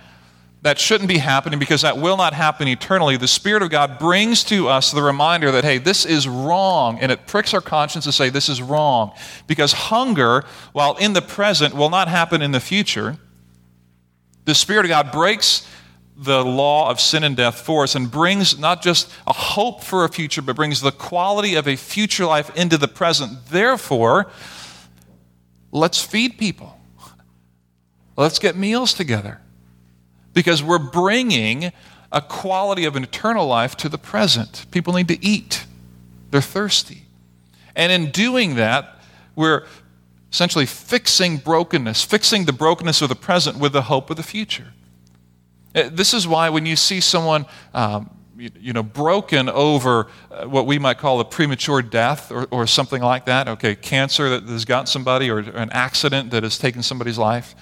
[0.64, 4.46] that shouldn't be happening because that will not happen eternally, the Spirit of God brings
[4.46, 6.98] to us the reminder that, hey, this is wrong.
[7.00, 9.12] And it pricks our conscience to say this is wrong.
[9.46, 13.18] Because hunger, while in the present, will not happen in the future.
[14.46, 15.68] The Spirit of God breaks
[16.16, 20.06] the law of sin and death for us and brings not just a hope for
[20.06, 23.48] a future, but brings the quality of a future life into the present.
[23.50, 24.32] Therefore,
[25.72, 26.80] let's feed people.
[28.16, 29.42] Let's get meals together
[30.34, 31.72] because we're bringing
[32.12, 34.66] a quality of an eternal life to the present.
[34.72, 35.66] People need to eat,
[36.32, 37.04] they're thirsty.
[37.76, 39.00] And in doing that,
[39.36, 39.66] we're
[40.32, 44.74] essentially fixing brokenness, fixing the brokenness of the present with the hope of the future.
[45.76, 50.66] Uh, this is why when you see someone um, you, know, broken over uh, what
[50.66, 54.66] we might call a premature death or, or something like that, okay, cancer that has
[54.66, 57.56] got somebody or an accident that has taken somebody's life,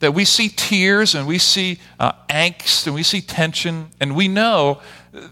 [0.00, 4.28] that we see tears and we see uh, angst and we see tension, and we
[4.28, 4.80] know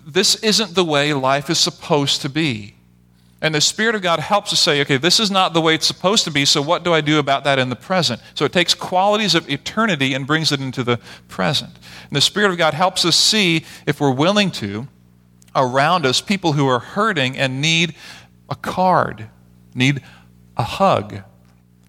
[0.07, 2.75] this isn't the way life is supposed to be.
[3.43, 5.87] And the Spirit of God helps us say, okay, this is not the way it's
[5.87, 8.23] supposed to be, so what do I do about that in the present?
[8.35, 10.99] So it takes qualities of eternity and brings it into the
[11.29, 11.73] present.
[12.05, 14.89] And the Spirit of God helps us see, if we're willing to,
[15.55, 17.95] around us people who are hurting and need
[18.49, 19.29] a card,
[19.75, 20.03] need
[20.57, 21.23] a hug,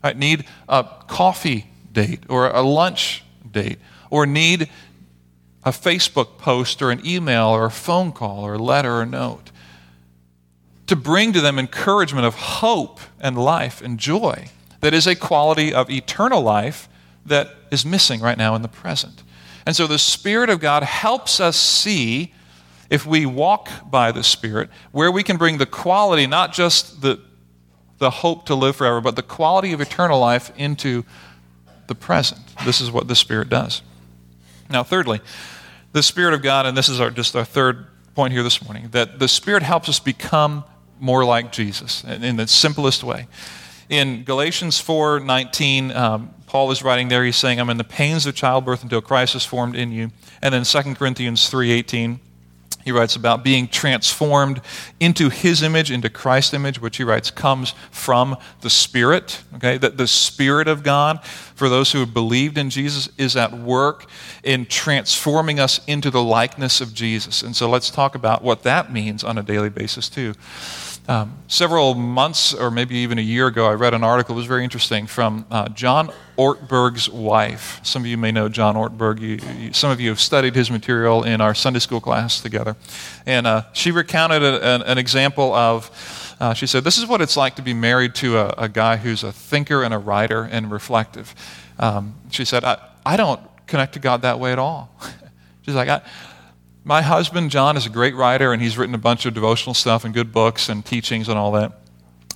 [0.04, 0.18] right?
[0.18, 3.80] need a coffee date or a lunch date
[4.12, 4.70] or need
[5.64, 9.06] a Facebook post or an email or a phone call or a letter or a
[9.08, 9.52] note.
[10.86, 14.50] To bring to them encouragement of hope and life and joy
[14.82, 16.88] that is a quality of eternal life
[17.26, 19.24] that is missing right now in the present.
[19.66, 22.32] And so the Spirit of God helps us see,
[22.92, 27.20] if we walk by the Spirit, where we can bring the quality, not just the,
[27.98, 31.04] the hope to live forever, but the quality of eternal life into
[31.88, 32.42] the present.
[32.66, 33.82] This is what the Spirit does.
[34.70, 35.22] Now, thirdly,
[35.92, 38.90] the Spirit of God, and this is our, just our third point here this morning,
[38.92, 40.64] that the Spirit helps us become
[41.00, 43.28] more like Jesus in the simplest way.
[43.90, 48.26] In Galatians 4 19, um, Paul is writing there, he's saying, I'm in the pains
[48.26, 50.12] of childbirth until Christ is formed in you.
[50.42, 52.20] And then 2 Corinthians 3 18,
[52.86, 54.62] he writes about being transformed
[55.00, 59.80] into his image, into Christ's image, which he writes comes from the Spirit, okay?
[59.80, 64.06] That the Spirit of God for those who have believed in Jesus is at work
[64.44, 67.42] in transforming us into the likeness of Jesus.
[67.42, 70.36] And so let's talk about what that means on a daily basis, too.
[71.08, 74.48] Um, several months or maybe even a year ago, I read an article, it was
[74.48, 77.80] very interesting, from uh, John Ortberg's wife.
[77.84, 79.20] Some of you may know John Ortberg.
[79.20, 82.76] You, you, some of you have studied his material in our Sunday school class together.
[83.28, 87.22] And uh, she recounted a, an, an, example of, uh, she said, This is what
[87.22, 90.44] it's like to be married to a, a guy who's a thinker and a writer
[90.44, 91.36] and reflective.
[91.78, 94.90] Um, she said, I, I don't connect to God that way at all.
[95.62, 96.02] She's like, I,
[96.86, 100.06] my husband, John, is a great writer, and he's written a bunch of devotional stuff
[100.06, 101.74] and good books and teachings and all that.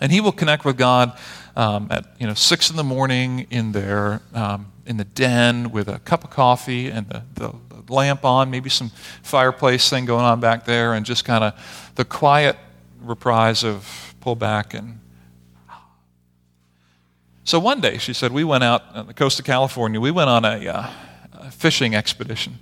[0.02, 1.18] And he will connect with God
[1.56, 5.88] um, at you know six in the morning in their um, in the den with
[5.88, 8.90] a cup of coffee and the, the, the lamp on, maybe some
[9.22, 12.58] fireplace thing going on back there, and just kind of the quiet
[13.02, 15.00] reprise of pull back and.
[17.44, 20.00] So one day, she said, we went out on the coast of California.
[20.00, 20.90] We went on a, uh,
[21.34, 22.60] a fishing expedition.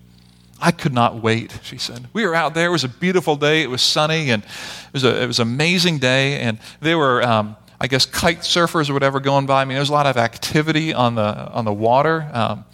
[0.60, 2.08] I could not wait, she said.
[2.14, 2.68] We were out there.
[2.68, 3.62] It was a beautiful day.
[3.62, 6.40] It was sunny, and it was, a, it was an amazing day.
[6.40, 9.62] And there were, um, I guess, kite surfers or whatever going by.
[9.62, 12.30] I mean, there was a lot of activity on the, on the water.
[12.34, 12.66] Um,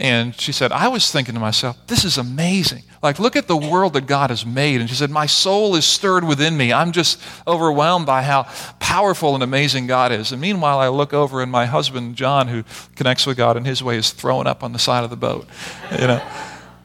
[0.00, 2.84] and she said, I was thinking to myself, this is amazing.
[3.02, 4.80] Like, look at the world that God has made.
[4.80, 6.72] And she said, My soul is stirred within me.
[6.72, 8.44] I'm just overwhelmed by how
[8.78, 10.32] powerful and amazing God is.
[10.32, 12.64] And meanwhile, I look over, and my husband, John, who
[12.96, 15.46] connects with God in his way, is throwing up on the side of the boat.
[15.92, 16.22] You know?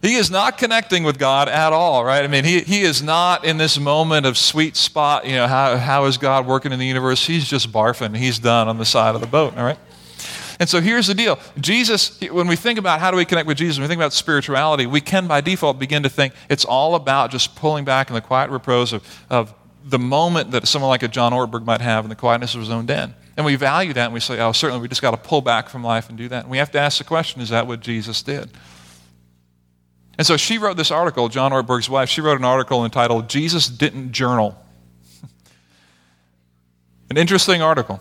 [0.05, 2.23] He is not connecting with God at all, right?
[2.23, 5.77] I mean, he, he is not in this moment of sweet spot, you know, how,
[5.77, 7.25] how is God working in the universe?
[7.25, 8.15] He's just barfing.
[8.15, 9.79] He's done on the side of the boat, all right?
[10.59, 13.57] And so here's the deal Jesus, when we think about how do we connect with
[13.57, 16.93] Jesus, when we think about spirituality, we can by default begin to think it's all
[16.93, 21.01] about just pulling back in the quiet repose of, of the moment that someone like
[21.01, 23.15] a John Ortberg might have in the quietness of his own den.
[23.37, 25.67] And we value that and we say, oh, certainly we just got to pull back
[25.67, 26.43] from life and do that.
[26.43, 28.51] And we have to ask the question is that what Jesus did?
[30.17, 33.67] And so she wrote this article, John Ortberg's wife, she wrote an article entitled Jesus
[33.67, 34.57] Didn't Journal.
[37.09, 37.99] an interesting article.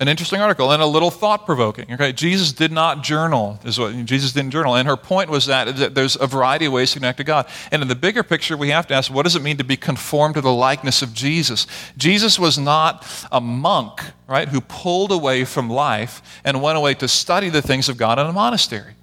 [0.00, 1.92] An interesting article and a little thought provoking.
[1.92, 4.74] Okay, Jesus did not journal, is what Jesus didn't journal.
[4.74, 7.46] And her point was that, that there's a variety of ways to connect to God.
[7.70, 9.76] And in the bigger picture, we have to ask what does it mean to be
[9.76, 11.66] conformed to the likeness of Jesus?
[11.96, 17.06] Jesus was not a monk, right, who pulled away from life and went away to
[17.06, 18.94] study the things of God in a monastery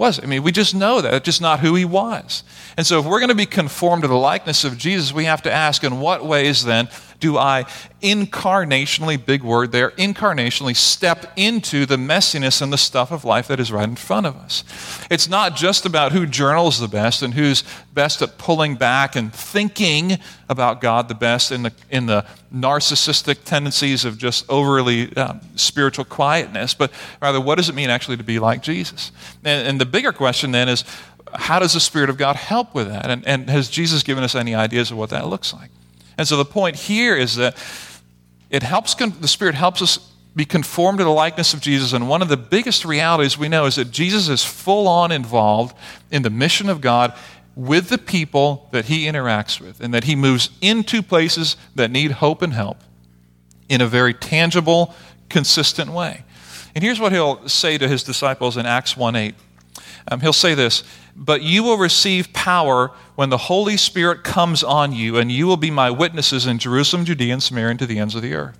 [0.00, 0.18] was.
[0.20, 1.14] I mean, we just know that.
[1.14, 2.42] It's just not who he was.
[2.76, 5.42] And so, if we're going to be conformed to the likeness of Jesus, we have
[5.42, 6.88] to ask in what ways then
[7.20, 7.64] do I
[8.02, 13.60] incarnationally, big word there, incarnationally step into the messiness and the stuff of life that
[13.60, 14.64] is right in front of us?
[15.10, 19.32] It's not just about who journals the best and who's best at pulling back and
[19.32, 25.40] thinking about God the best in the, in the narcissistic tendencies of just overly um,
[25.56, 29.12] spiritual quietness, but rather, what does it mean actually to be like Jesus?
[29.44, 30.84] And, and the bigger question then is,
[31.34, 33.08] how does the Spirit of God help with that?
[33.08, 35.70] And, and has Jesus given us any ideas of what that looks like?
[36.20, 37.56] And so the point here is that
[38.50, 41.94] it helps, the Spirit helps us be conformed to the likeness of Jesus.
[41.94, 45.74] And one of the biggest realities we know is that Jesus is full on involved
[46.10, 47.14] in the mission of God
[47.56, 52.10] with the people that he interacts with, and that he moves into places that need
[52.10, 52.76] hope and help
[53.70, 54.94] in a very tangible,
[55.30, 56.24] consistent way.
[56.74, 59.34] And here's what he'll say to his disciples in Acts 1 8.
[60.10, 60.84] Um, he'll say this
[61.16, 65.56] But you will receive power when the Holy Spirit comes on you, and you will
[65.56, 68.58] be my witnesses in Jerusalem, Judea, and Samaria, and to the ends of the earth.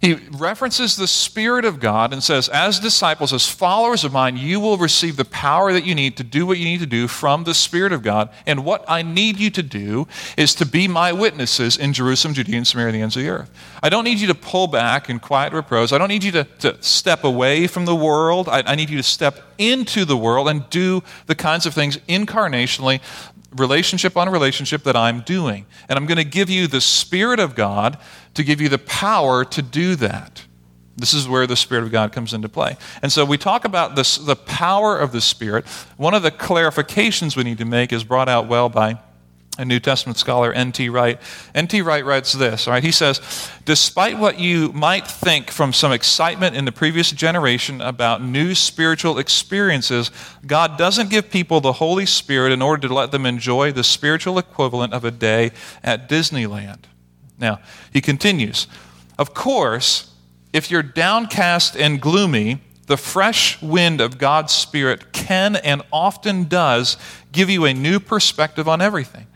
[0.00, 4.58] He references the Spirit of God and says, As disciples, as followers of mine, you
[4.58, 7.44] will receive the power that you need to do what you need to do from
[7.44, 8.30] the Spirit of God.
[8.46, 10.08] And what I need you to do
[10.38, 13.28] is to be my witnesses in Jerusalem, Judea, and Samaria, and the ends of the
[13.28, 13.50] earth.
[13.82, 15.92] I don't need you to pull back in quiet repose.
[15.92, 18.48] I don't need you to, to step away from the world.
[18.48, 21.98] I, I need you to step into the world and do the kinds of things
[22.08, 23.00] incarnationally
[23.56, 25.66] relationship on relationship that I'm doing.
[25.88, 27.98] And I'm going to give you the Spirit of God
[28.34, 30.44] to give you the power to do that.
[30.96, 32.76] This is where the Spirit of God comes into play.
[33.02, 35.66] And so we talk about this, the power of the Spirit.
[35.96, 38.98] One of the clarifications we need to make is brought out well by
[39.60, 40.88] a New Testament scholar, N.T.
[40.88, 41.20] Wright.
[41.54, 41.82] N.T.
[41.82, 42.82] Wright writes this, all right?
[42.82, 43.20] He says,
[43.66, 49.18] Despite what you might think from some excitement in the previous generation about new spiritual
[49.18, 50.10] experiences,
[50.46, 54.38] God doesn't give people the Holy Spirit in order to let them enjoy the spiritual
[54.38, 55.50] equivalent of a day
[55.84, 56.84] at Disneyland.
[57.38, 57.60] Now,
[57.92, 58.66] he continues,
[59.18, 60.10] Of course,
[60.54, 66.96] if you're downcast and gloomy, the fresh wind of God's Spirit can and often does
[67.30, 69.26] give you a new perspective on everything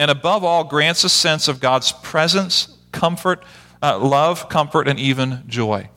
[0.00, 3.44] and above all, grants a sense of God's presence, comfort,
[3.82, 5.90] uh, love, comfort, and even joy.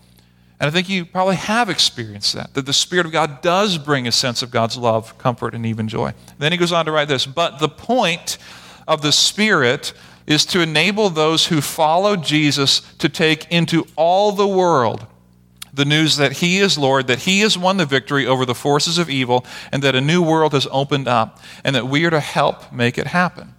[0.60, 4.06] And I think you probably have experienced that, that the Spirit of God does bring
[4.06, 6.14] a sense of God's love, comfort, and even joy.
[6.38, 8.38] Then he goes on to write this But the point
[8.90, 9.94] of the Spirit
[10.28, 15.08] is to enable those who follow Jesus to take into all the world
[15.74, 18.98] the news that He is Lord, that He has won the victory over the forces
[18.98, 22.20] of evil, and that a new world has opened up, and that we are to
[22.20, 23.53] help make it happen.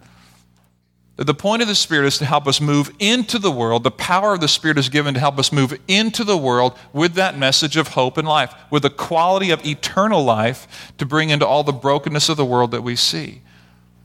[1.17, 3.85] The point of the Spirit is to help us move into the world.
[3.85, 7.15] The power of the Spirit is given to help us move into the world with
[7.15, 11.47] that message of hope and life, with the quality of eternal life to bring into
[11.47, 13.43] all the brokenness of the world that we see.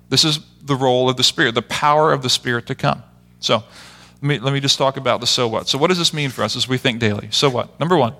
[0.09, 3.01] This is the role of the Spirit, the power of the Spirit to come.
[3.39, 3.63] So,
[4.21, 5.67] let me, let me just talk about the so what.
[5.67, 7.29] So, what does this mean for us as we think daily?
[7.31, 7.79] So what?
[7.79, 8.13] Number one,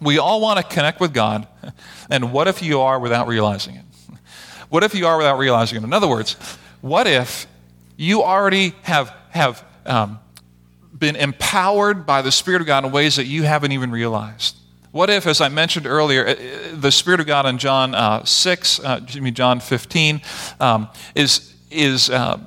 [0.00, 1.48] we all want to connect with God,
[2.10, 3.84] and what if you are without realizing it?
[4.68, 5.84] What if you are without realizing it?
[5.84, 6.32] In other words,
[6.80, 7.46] what if
[8.02, 10.18] you already have, have um,
[10.96, 14.56] been empowered by the Spirit of God in ways that you haven't even realized?
[14.90, 16.34] What if, as I mentioned earlier, uh,
[16.74, 20.20] the Spirit of God in John uh, 6, uh, John 15,
[20.60, 22.40] um, is, is uh,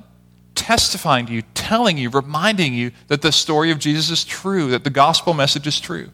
[0.54, 4.84] testifying to you, telling you, reminding you that the story of Jesus is true, that
[4.84, 6.10] the gospel message is true?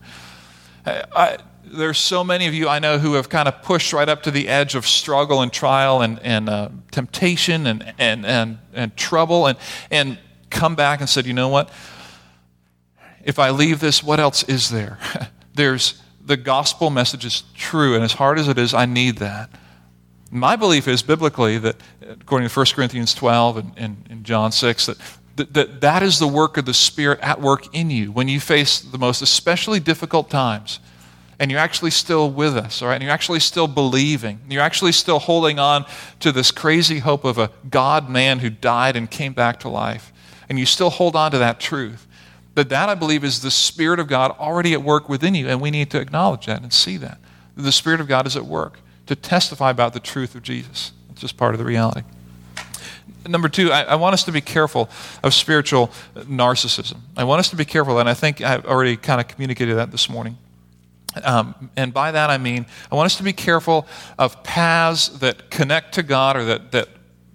[0.86, 1.38] Uh, I,
[1.72, 4.30] there's so many of you I know who have kind of pushed right up to
[4.30, 9.46] the edge of struggle and trial and, and uh, temptation and, and, and, and trouble
[9.46, 9.58] and,
[9.90, 10.18] and
[10.50, 11.70] come back and said, you know what?
[13.24, 14.98] If I leave this, what else is there?
[15.54, 19.50] there's the gospel message is true, and as hard as it is, I need that.
[20.30, 24.86] My belief is biblically that, according to 1 Corinthians 12 and, and, and John 6,
[24.86, 24.98] that
[25.36, 28.38] that, that that is the work of the Spirit at work in you when you
[28.38, 30.78] face the most especially difficult times
[31.42, 32.94] and you're actually still with us, all right?
[32.94, 34.38] And you're actually still believing.
[34.48, 35.86] You're actually still holding on
[36.20, 40.12] to this crazy hope of a God man who died and came back to life.
[40.48, 42.06] And you still hold on to that truth.
[42.54, 45.60] But that, I believe, is the Spirit of God already at work within you, and
[45.60, 47.18] we need to acknowledge that and see that.
[47.56, 50.92] The Spirit of God is at work to testify about the truth of Jesus.
[51.10, 52.02] It's just part of the reality.
[53.26, 54.88] Number two, I, I, want us to be careful
[55.24, 56.98] of spiritual narcissism.
[57.16, 59.90] I want us to be careful, and I think I've already kind of communicated that
[59.90, 60.38] this morning.
[61.22, 63.86] Um, and by that I mean, I want us to be careful
[64.18, 66.88] of paths that connect to God or that, that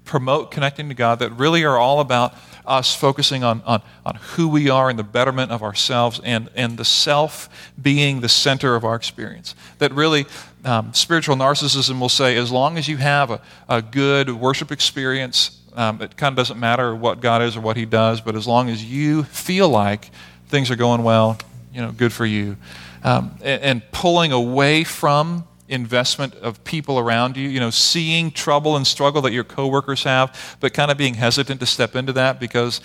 [0.03, 2.33] promote connecting to God that really are all about
[2.65, 6.77] us focusing on, on, on who we are and the betterment of ourselves and, and
[6.77, 7.49] the self
[7.81, 9.55] being the center of our experience.
[9.77, 10.25] That really,
[10.65, 15.61] um, spiritual narcissism will say, as long as you have a, a good worship experience,
[15.75, 18.47] um, it kind of doesn't matter what God is or what He does, but as
[18.47, 20.09] long as you feel like
[20.47, 21.37] things are going well,
[21.73, 22.57] you know, good for you
[23.03, 28.75] um, and, and pulling away from investment of people around you, you know, seeing trouble
[28.75, 32.39] and struggle that your coworkers have, but kind of being hesitant to step into that
[32.39, 32.79] because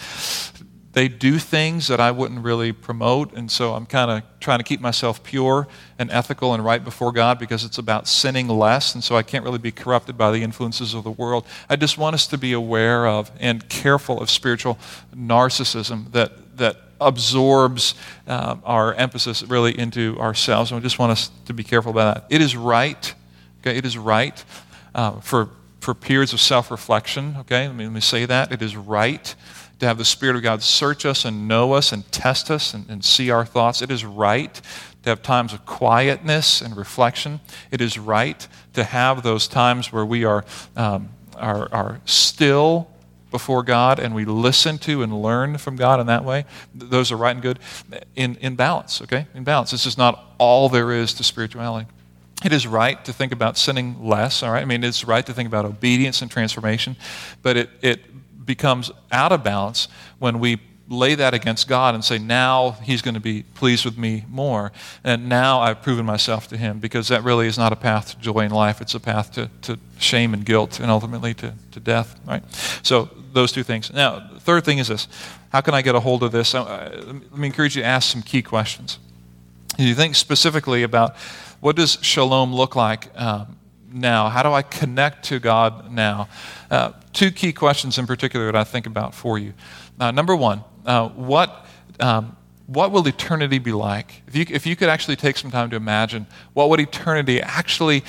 [0.93, 3.33] they do things that I wouldn't really promote.
[3.35, 5.67] And so I'm kind of trying to keep myself pure
[5.99, 8.95] and ethical and right before God because it's about sinning less.
[8.95, 11.47] And so I can't really be corrupted by the influences of the world.
[11.71, 14.79] I just want us to be aware of and careful of spiritual
[15.15, 17.95] narcissism that, that absorbs
[18.27, 20.71] uh, our emphasis really into ourselves.
[20.71, 22.35] And we just want us to be careful about that.
[22.35, 23.15] It is right,
[23.61, 24.45] okay, it is right
[24.95, 25.51] uh, for,
[25.81, 27.67] for periods of self reflection, okay?
[27.67, 28.53] Let me, let me say that.
[28.53, 29.35] It is right
[29.81, 32.89] to have the Spirit of God search us and know us and test us and,
[32.89, 33.83] and see our thoughts.
[33.83, 34.61] It is right
[35.03, 37.41] to have times of quietness and reflection.
[37.73, 40.45] It is right to have those times where we are,
[40.77, 42.92] um, are, are still
[43.33, 47.17] before God and we listen to and learn from God in that way, those are
[47.17, 47.59] right and good
[48.15, 49.27] in, in balance, okay?
[49.35, 49.73] In balance.
[49.73, 51.89] This is not all there is to spirituality.
[52.45, 54.63] It is right to think about sinning less, all right?
[54.63, 56.97] I mean, it's right to think about obedience and transformation,
[57.43, 60.61] but it, it becomes out of balance when we
[60.93, 64.73] lay that against God and say, now He's going to be pleased with me more.
[65.03, 68.19] And now I've proven myself to Him because that really is not a path to
[68.19, 68.81] joy in life.
[68.81, 72.43] It's a path to, to shame and guilt and ultimately to, to death, right?
[72.83, 73.93] So those two things.
[73.93, 75.09] Now, the third thing is this
[75.51, 76.55] how can I get a hold of this?
[76.55, 78.99] let me encourage you to ask some key questions.
[79.79, 81.17] You think specifically about
[81.61, 83.57] what does shalom look like um,
[83.93, 84.29] now?
[84.29, 86.29] How do I connect to God now?
[86.71, 89.53] Uh, two key questions in particular that I think about for you.
[90.01, 91.67] Uh, number one, uh, what,
[92.01, 94.23] um, what will eternity be like?
[94.27, 98.05] If you, if you could actually take some time to imagine what would eternity actually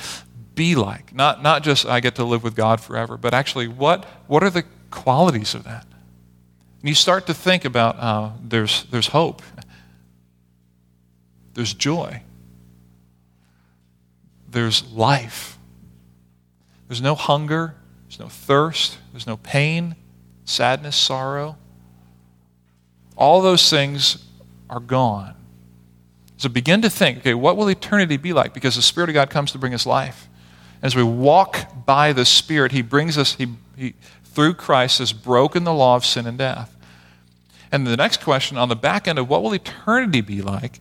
[0.54, 1.14] be like?
[1.14, 4.50] Not, not just I get to live with God forever, but actually what, what are
[4.50, 5.86] the qualities of that?
[6.80, 9.42] And you start to think about uh, there's, there's hope,
[11.54, 12.22] there's joy,
[14.48, 15.58] there's life,
[16.88, 17.74] there's no hunger,
[18.06, 19.96] there's no thirst, there's no pain,
[20.44, 21.56] sadness, sorrow
[23.16, 24.24] all those things
[24.68, 25.34] are gone.
[26.36, 28.52] So begin to think, okay, what will eternity be like?
[28.52, 30.28] Because the Spirit of God comes to bring us life.
[30.82, 33.94] As we walk by the Spirit, He brings us, He, he
[34.24, 36.76] through Christ, has broken the law of sin and death.
[37.70, 40.80] And the next question on the back end of what will eternity be like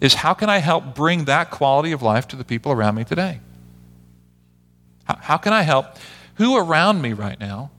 [0.00, 3.04] is how can I help bring that quality of life to the people around me
[3.04, 3.40] today?
[5.04, 5.86] How, how can I help?
[6.36, 7.70] Who around me right now,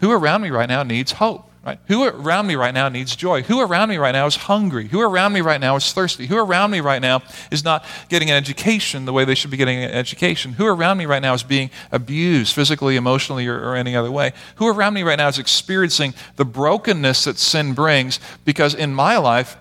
[0.00, 1.47] who around me right now needs hope?
[1.64, 1.80] Right?
[1.88, 3.42] Who around me right now needs joy?
[3.42, 4.88] Who around me right now is hungry?
[4.88, 6.26] Who around me right now is thirsty?
[6.26, 9.56] Who around me right now is not getting an education the way they should be
[9.56, 10.52] getting an education?
[10.52, 14.32] Who around me right now is being abused physically, emotionally, or, or any other way?
[14.56, 18.20] Who around me right now is experiencing the brokenness that sin brings?
[18.44, 19.56] Because in my life,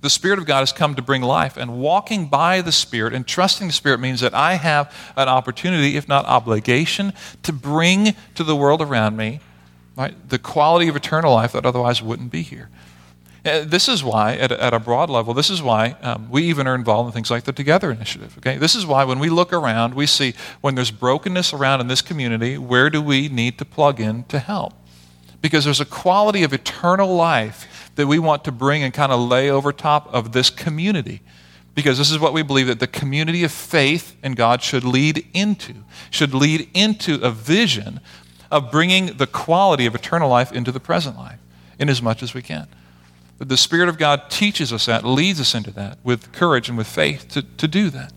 [0.00, 1.56] the Spirit of God has come to bring life.
[1.56, 5.96] And walking by the Spirit and trusting the Spirit means that I have an opportunity,
[5.96, 7.12] if not obligation,
[7.42, 9.40] to bring to the world around me
[9.96, 10.28] right?
[10.28, 12.68] The quality of eternal life that otherwise wouldn't be here.
[13.44, 16.44] Uh, this is why, at a, at a broad level, this is why um, we
[16.44, 18.34] even are involved in things like the Together Initiative.
[18.38, 20.32] Okay, this is why when we look around, we see
[20.62, 24.38] when there's brokenness around in this community, where do we need to plug in to
[24.38, 24.72] help?
[25.42, 29.20] Because there's a quality of eternal life that we want to bring and kind of
[29.20, 31.20] lay over top of this community.
[31.74, 35.26] Because this is what we believe that the community of faith in God should lead
[35.34, 35.74] into,
[36.08, 38.00] should lead into a vision
[38.54, 41.40] of bringing the quality of eternal life into the present life
[41.76, 42.68] in as much as we can.
[43.38, 46.86] The Spirit of God teaches us that, leads us into that with courage and with
[46.86, 48.12] faith to, to do that.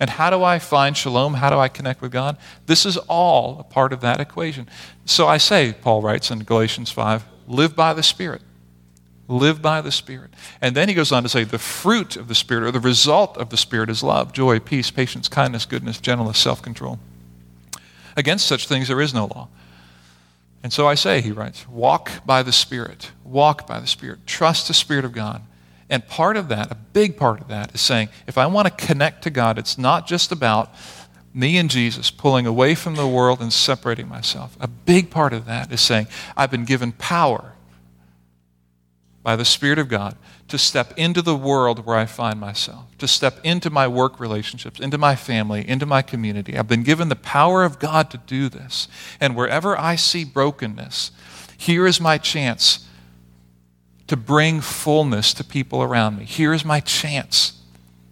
[0.00, 1.34] And how do I find shalom?
[1.34, 2.38] How do I connect with God?
[2.64, 4.66] This is all a part of that equation.
[5.04, 8.40] So I say, Paul writes in Galatians 5, live by the Spirit.
[9.28, 10.30] Live by the Spirit.
[10.62, 13.36] And then he goes on to say, the fruit of the Spirit, or the result
[13.36, 16.98] of the Spirit, is love, joy, peace, patience, kindness, goodness, gentleness, self control.
[18.16, 19.48] Against such things there is no law.
[20.66, 23.12] And so I say, he writes, walk by the Spirit.
[23.22, 24.26] Walk by the Spirit.
[24.26, 25.42] Trust the Spirit of God.
[25.88, 28.86] And part of that, a big part of that, is saying, if I want to
[28.86, 30.74] connect to God, it's not just about
[31.32, 34.56] me and Jesus pulling away from the world and separating myself.
[34.58, 37.52] A big part of that is saying, I've been given power
[39.26, 40.16] by the Spirit of God
[40.46, 44.78] to step into the world where I find myself, to step into my work relationships,
[44.78, 46.56] into my family, into my community.
[46.56, 48.86] I've been given the power of God to do this.
[49.18, 51.10] And wherever I see brokenness,
[51.58, 52.86] here is my chance
[54.06, 56.24] to bring fullness to people around me.
[56.24, 57.60] Here is my chance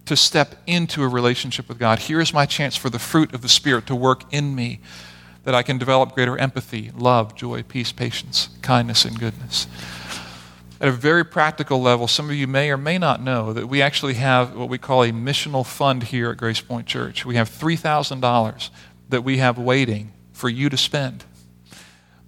[0.07, 2.01] to step into a relationship with God.
[2.01, 4.81] Here is my chance for the fruit of the Spirit to work in me,
[5.45, 9.69] that I can develop greater empathy, love, joy, peace, patience, kindness, and goodness
[10.85, 13.80] at a very practical level, some of you may or may not know that we
[13.80, 17.24] actually have what we call a missional fund here at Grace Point Church.
[17.24, 18.68] We have $3,000
[19.09, 21.24] that we have waiting for you to spend.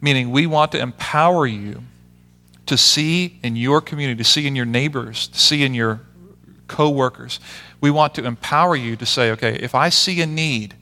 [0.00, 1.82] Meaning, we want to empower you
[2.64, 6.00] to see in your community, to see in your neighbors, to see in your
[6.66, 7.40] coworkers.
[7.82, 10.74] We want to empower you to say, okay, if I see a need,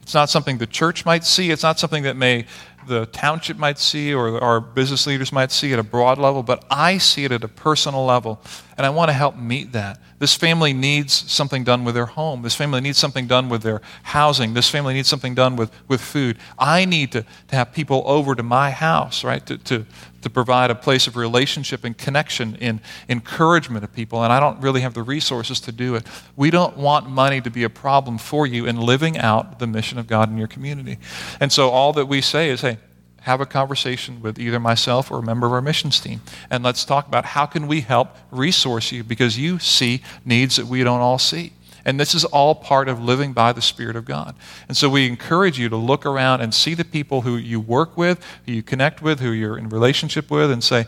[0.00, 2.46] it's not something the church might see, it's not something that may
[2.86, 6.64] the township might see or our business leaders might see at a broad level, but
[6.70, 8.40] I see it at a personal level,
[8.76, 9.98] and I want to help meet that.
[10.18, 12.42] This family needs something done with their home.
[12.42, 14.54] This family needs something done with their housing.
[14.54, 16.38] This family needs something done with, with food.
[16.58, 19.84] I need to, to have people over to my house, right, to, to,
[20.22, 24.60] to provide a place of relationship and connection and encouragement of people, and I don't
[24.60, 26.06] really have the resources to do it.
[26.36, 29.98] We don't want money to be a problem for you in living out the mission
[29.98, 30.98] of God in your community.
[31.40, 32.78] And so all that we say is, hey,
[33.22, 36.20] have a conversation with either myself or a member of our missions team.
[36.50, 40.66] And let's talk about how can we help resource you because you see needs that
[40.66, 41.52] we don't all see.
[41.84, 44.34] And this is all part of living by the spirit of god.
[44.68, 47.96] And so we encourage you to look around and see the people who you work
[47.96, 50.86] with who you connect with who you're in relationship with and say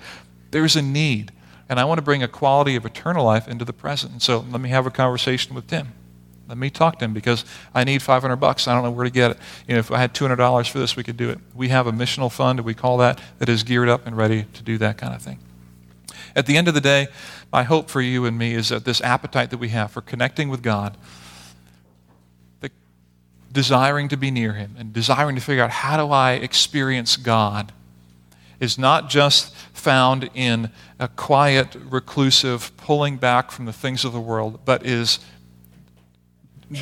[0.51, 1.33] there's a need
[1.69, 4.13] and i want to bring a quality of eternal life into the present.
[4.13, 5.93] And so let me have a conversation with tim
[6.49, 8.69] let me talk to him because I need 500 bucks.
[8.69, 9.39] I don't know where to get it.
[9.67, 11.39] You know, if I had $200 for this, we could do it.
[11.55, 14.63] We have a missional fund, we call that, that is geared up and ready to
[14.63, 15.39] do that kind of thing.
[16.37, 17.09] At the end of the day,
[17.53, 20.49] my hope for you and me is that this appetite that we have for connecting
[20.49, 20.97] with God,
[22.61, 22.71] the
[23.53, 27.73] desiring to be near Him, and desiring to figure out how do I experience God,
[28.59, 34.21] is not just found in a quiet, reclusive, pulling back from the things of the
[34.21, 35.21] world, but is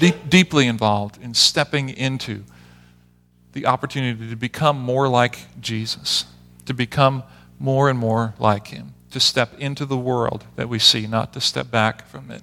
[0.01, 2.45] deep, deeply involved in stepping into
[3.53, 6.25] the opportunity to become more like Jesus,
[6.67, 7.23] to become
[7.59, 11.41] more and more like Him, to step into the world that we see, not to
[11.41, 12.43] step back from it.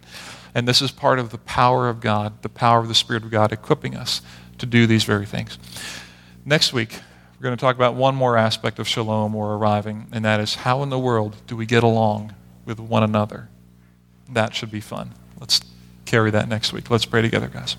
[0.53, 3.31] And this is part of the power of God, the power of the Spirit of
[3.31, 4.21] God equipping us
[4.57, 5.57] to do these very things.
[6.45, 6.99] Next week,
[7.37, 10.55] we're going to talk about one more aspect of shalom or arriving, and that is
[10.55, 12.33] how in the world do we get along
[12.65, 13.49] with one another?
[14.33, 15.13] that should be fun.
[15.39, 15.59] Let's
[16.09, 16.89] carry that next week.
[16.89, 17.77] Let's pray together, guys.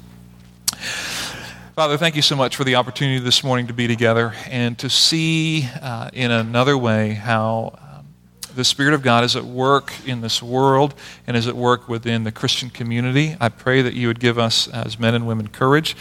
[1.74, 4.88] Father, thank you so much for the opportunity this morning to be together and to
[4.88, 8.06] see uh, in another way how um,
[8.54, 10.94] the Spirit of God is at work in this world
[11.26, 13.36] and is at work within the Christian community.
[13.40, 15.96] I pray that you would give us, as men and women, courage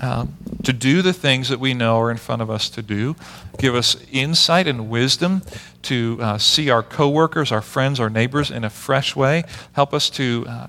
[0.00, 3.16] um, to do the things that we know are in front of us to do.
[3.58, 5.42] Give us insight and wisdom
[5.82, 9.44] to uh, see our coworkers, our friends, our neighbors in a fresh way.
[9.72, 10.44] Help us to.
[10.46, 10.66] Uh,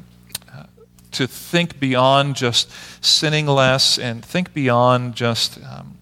[1.12, 2.70] to think beyond just
[3.04, 5.98] sinning less and think beyond just um,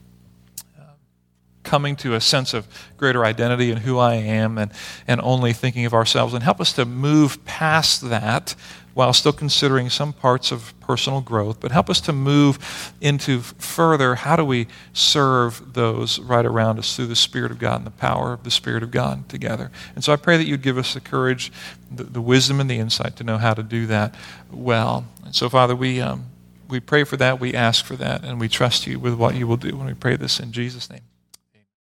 [1.64, 4.72] coming to a sense of greater identity and who I am and,
[5.08, 6.34] and only thinking of ourselves.
[6.34, 8.56] And help us to move past that
[9.00, 14.16] while still considering some parts of personal growth, but help us to move into further
[14.16, 17.92] how do we serve those right around us through the Spirit of God and the
[17.92, 19.72] power of the Spirit of God together.
[19.96, 21.50] And so I pray that you'd give us the courage,
[21.90, 24.16] the, the wisdom, and the insight to know how to do that
[24.52, 25.06] well.
[25.24, 26.26] And so, Father, we, um,
[26.68, 29.48] we pray for that, we ask for that, and we trust you with what you
[29.48, 31.09] will do when we pray this in Jesus' name.